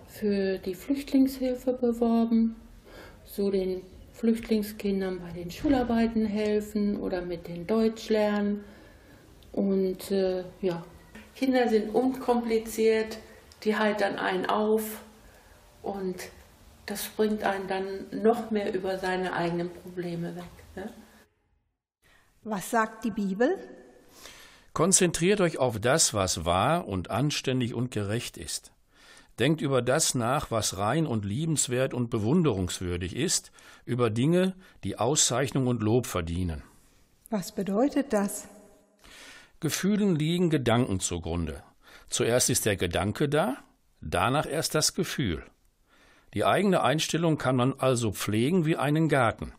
für 0.06 0.58
die 0.58 0.74
Flüchtlingshilfe 0.74 1.72
beworben, 1.72 2.56
so 3.24 3.50
den 3.50 3.80
Flüchtlingskindern 4.12 5.18
bei 5.18 5.32
den 5.32 5.50
Schularbeiten 5.50 6.26
helfen 6.26 7.00
oder 7.00 7.22
mit 7.22 7.48
den 7.48 7.66
Deutsch 7.66 8.10
lernen. 8.10 8.64
Und 9.52 10.10
äh, 10.10 10.44
ja, 10.60 10.84
Kinder 11.34 11.68
sind 11.68 11.94
unkompliziert, 11.94 13.16
die 13.64 13.76
heitern 13.76 14.18
einen 14.18 14.46
auf 14.46 15.02
und 15.82 16.16
das 16.86 17.08
bringt 17.08 17.44
einen 17.44 17.68
dann 17.68 18.22
noch 18.22 18.50
mehr 18.50 18.74
über 18.74 18.98
seine 18.98 19.32
eigenen 19.32 19.70
Probleme 19.72 20.34
weg. 20.36 20.44
Ne? 20.74 20.92
Was 22.42 22.70
sagt 22.70 23.04
die 23.04 23.10
Bibel? 23.10 23.56
Konzentriert 24.72 25.40
euch 25.40 25.58
auf 25.58 25.78
das, 25.80 26.14
was 26.14 26.44
wahr 26.44 26.86
und 26.88 27.10
anständig 27.10 27.74
und 27.74 27.90
gerecht 27.90 28.36
ist. 28.36 28.72
Denkt 29.38 29.60
über 29.60 29.82
das 29.82 30.14
nach, 30.14 30.50
was 30.50 30.76
rein 30.76 31.06
und 31.06 31.24
liebenswert 31.24 31.94
und 31.94 32.10
bewunderungswürdig 32.10 33.16
ist, 33.16 33.52
über 33.84 34.10
Dinge, 34.10 34.54
die 34.84 34.98
Auszeichnung 34.98 35.66
und 35.66 35.82
Lob 35.82 36.06
verdienen. 36.06 36.62
Was 37.30 37.52
bedeutet 37.52 38.12
das? 38.12 38.48
Gefühlen 39.60 40.16
liegen 40.16 40.50
Gedanken 40.50 41.00
zugrunde. 41.00 41.62
Zuerst 42.10 42.50
ist 42.50 42.66
der 42.66 42.76
Gedanke 42.76 43.28
da, 43.28 43.56
danach 44.00 44.46
erst 44.46 44.74
das 44.74 44.94
Gefühl. 44.94 45.44
Die 46.34 46.44
eigene 46.44 46.82
Einstellung 46.82 47.38
kann 47.38 47.56
man 47.56 47.74
also 47.78 48.12
pflegen 48.12 48.66
wie 48.66 48.76
einen 48.76 49.08
Garten. 49.08 49.52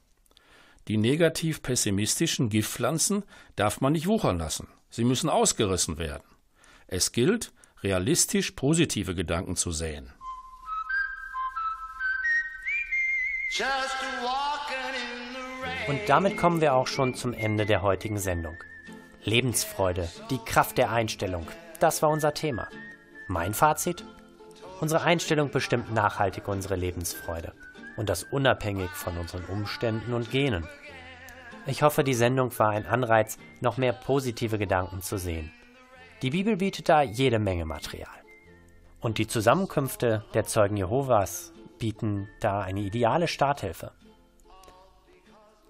Die 0.87 0.97
negativ 0.97 1.61
pessimistischen 1.61 2.49
Giftpflanzen 2.49 3.23
darf 3.55 3.81
man 3.81 3.93
nicht 3.93 4.07
wuchern 4.07 4.37
lassen. 4.37 4.67
Sie 4.89 5.05
müssen 5.05 5.29
ausgerissen 5.29 5.97
werden. 5.97 6.23
Es 6.87 7.13
gilt, 7.13 7.53
realistisch 7.83 8.51
positive 8.51 9.15
Gedanken 9.15 9.55
zu 9.55 9.71
säen. 9.71 10.11
Und 15.87 15.99
damit 16.07 16.37
kommen 16.37 16.61
wir 16.61 16.73
auch 16.73 16.87
schon 16.87 17.15
zum 17.15 17.33
Ende 17.33 17.65
der 17.65 17.81
heutigen 17.81 18.17
Sendung. 18.17 18.57
Lebensfreude, 19.23 20.09
die 20.29 20.39
Kraft 20.39 20.77
der 20.77 20.91
Einstellung, 20.91 21.47
das 21.81 22.01
war 22.01 22.09
unser 22.09 22.33
Thema. 22.33 22.67
Mein 23.27 23.53
Fazit? 23.53 24.05
Unsere 24.79 25.03
Einstellung 25.03 25.51
bestimmt 25.51 25.93
nachhaltig 25.93 26.47
unsere 26.47 26.75
Lebensfreude. 26.75 27.53
Und 27.97 28.09
das 28.09 28.23
unabhängig 28.23 28.89
von 28.91 29.17
unseren 29.17 29.45
Umständen 29.45 30.13
und 30.13 30.31
Genen. 30.31 30.67
Ich 31.65 31.83
hoffe, 31.83 32.03
die 32.03 32.13
Sendung 32.13 32.57
war 32.57 32.69
ein 32.69 32.85
Anreiz, 32.85 33.37
noch 33.59 33.77
mehr 33.77 33.93
positive 33.93 34.57
Gedanken 34.57 35.01
zu 35.01 35.17
sehen. 35.17 35.51
Die 36.21 36.31
Bibel 36.31 36.57
bietet 36.57 36.89
da 36.89 37.01
jede 37.01 37.39
Menge 37.39 37.65
Material. 37.65 38.09
Und 38.99 39.17
die 39.17 39.27
Zusammenkünfte 39.27 40.23
der 40.33 40.45
Zeugen 40.45 40.77
Jehovas 40.77 41.53
bieten 41.79 42.29
da 42.39 42.61
eine 42.61 42.81
ideale 42.81 43.27
Starthilfe. 43.27 43.91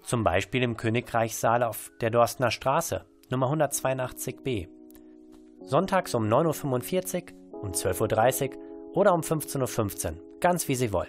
Zum 0.02 0.24
Beispiel 0.24 0.62
im 0.62 0.76
Königreichssaal 0.76 1.62
auf 1.62 1.90
der 2.00 2.10
Dorstner 2.10 2.50
Straße, 2.50 3.06
Nummer 3.30 3.50
182b. 3.50 4.81
Sonntags 5.64 6.14
um 6.14 6.24
9.45 6.24 7.32
Uhr, 7.52 7.62
um 7.62 7.70
12.30 7.72 8.50
Uhr 8.50 8.96
oder 8.96 9.14
um 9.14 9.20
15.15 9.20 10.06
Uhr, 10.06 10.14
ganz 10.40 10.68
wie 10.68 10.74
Sie 10.74 10.92
wollen. 10.92 11.08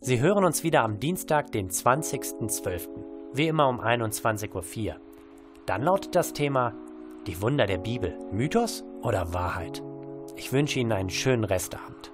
Sie 0.00 0.20
hören 0.20 0.44
uns 0.44 0.64
wieder 0.64 0.82
am 0.82 0.98
Dienstag, 0.98 1.52
den 1.52 1.70
20.12., 1.70 2.88
wie 3.34 3.46
immer 3.46 3.68
um 3.68 3.80
21.04 3.80 4.88
Uhr. 4.88 4.96
Dann 5.66 5.82
lautet 5.82 6.14
das 6.14 6.32
Thema 6.32 6.74
Die 7.26 7.40
Wunder 7.40 7.66
der 7.66 7.78
Bibel, 7.78 8.18
Mythos 8.32 8.84
oder 9.02 9.32
Wahrheit? 9.32 9.82
Ich 10.36 10.52
wünsche 10.52 10.80
Ihnen 10.80 10.92
einen 10.92 11.10
schönen 11.10 11.44
Restabend. 11.44 12.11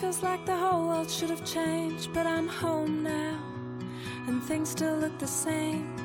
Feels 0.00 0.22
like 0.22 0.44
the 0.44 0.54
whole 0.54 0.88
world 0.88 1.10
should 1.10 1.30
have 1.30 1.44
changed, 1.44 2.12
but 2.12 2.26
I'm 2.26 2.48
home 2.48 3.02
now, 3.02 3.38
and 4.26 4.42
things 4.42 4.68
still 4.68 4.98
look 4.98 5.18
the 5.18 5.26
same. 5.26 5.96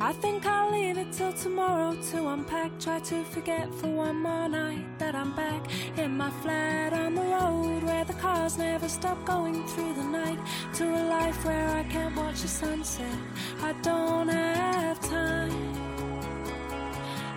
I 0.00 0.12
think 0.12 0.46
I'll 0.46 0.72
leave 0.72 0.98
it 0.98 1.12
till 1.12 1.32
tomorrow 1.32 1.94
to 2.10 2.28
unpack. 2.28 2.72
Try 2.80 2.98
to 2.98 3.22
forget 3.24 3.72
for 3.74 3.86
one 3.86 4.16
more 4.16 4.48
night 4.48 4.98
that 4.98 5.14
I'm 5.14 5.32
back 5.36 5.62
in 5.96 6.16
my 6.16 6.30
flat 6.42 6.92
on 6.92 7.14
the 7.14 7.22
road 7.22 7.84
where 7.84 8.04
the 8.04 8.14
cars 8.14 8.58
never 8.58 8.88
stop 8.88 9.24
going 9.24 9.64
through 9.68 9.94
the 9.94 10.04
night. 10.04 10.40
To 10.74 10.84
a 10.84 11.02
life 11.04 11.44
where 11.44 11.68
I 11.68 11.84
can't 11.84 12.16
watch 12.16 12.42
the 12.42 12.48
sunset. 12.48 13.18
I 13.62 13.72
don't 13.82 14.28
have 14.28 15.00
time. 15.08 15.52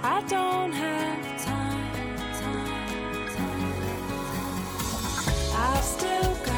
I 0.02 0.22
don't 0.28 0.72
have 0.72 1.46
time. 1.46 1.83
Still 5.84 6.53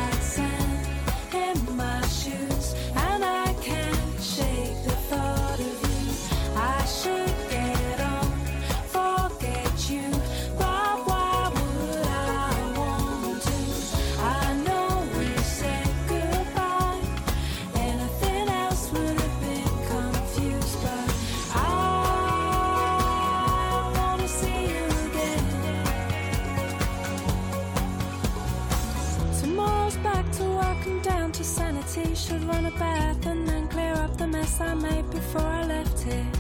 bath 32.77 33.25
and 33.25 33.47
then 33.47 33.67
clear 33.67 33.93
up 33.93 34.17
the 34.17 34.27
mess 34.27 34.59
I 34.61 34.73
made 34.73 35.09
before 35.11 35.41
I 35.41 35.65
left 35.65 35.99
here. 36.03 36.31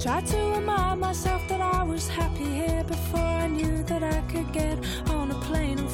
Try 0.00 0.20
to 0.20 0.38
remind 0.58 1.00
myself 1.00 1.46
that 1.48 1.60
I 1.60 1.82
was 1.82 2.08
happy 2.08 2.44
here 2.44 2.84
before 2.84 3.20
I 3.20 3.46
knew 3.46 3.82
that 3.84 4.02
I 4.02 4.20
could 4.32 4.52
get 4.52 4.78
on 5.10 5.30
a 5.30 5.38
plane 5.46 5.85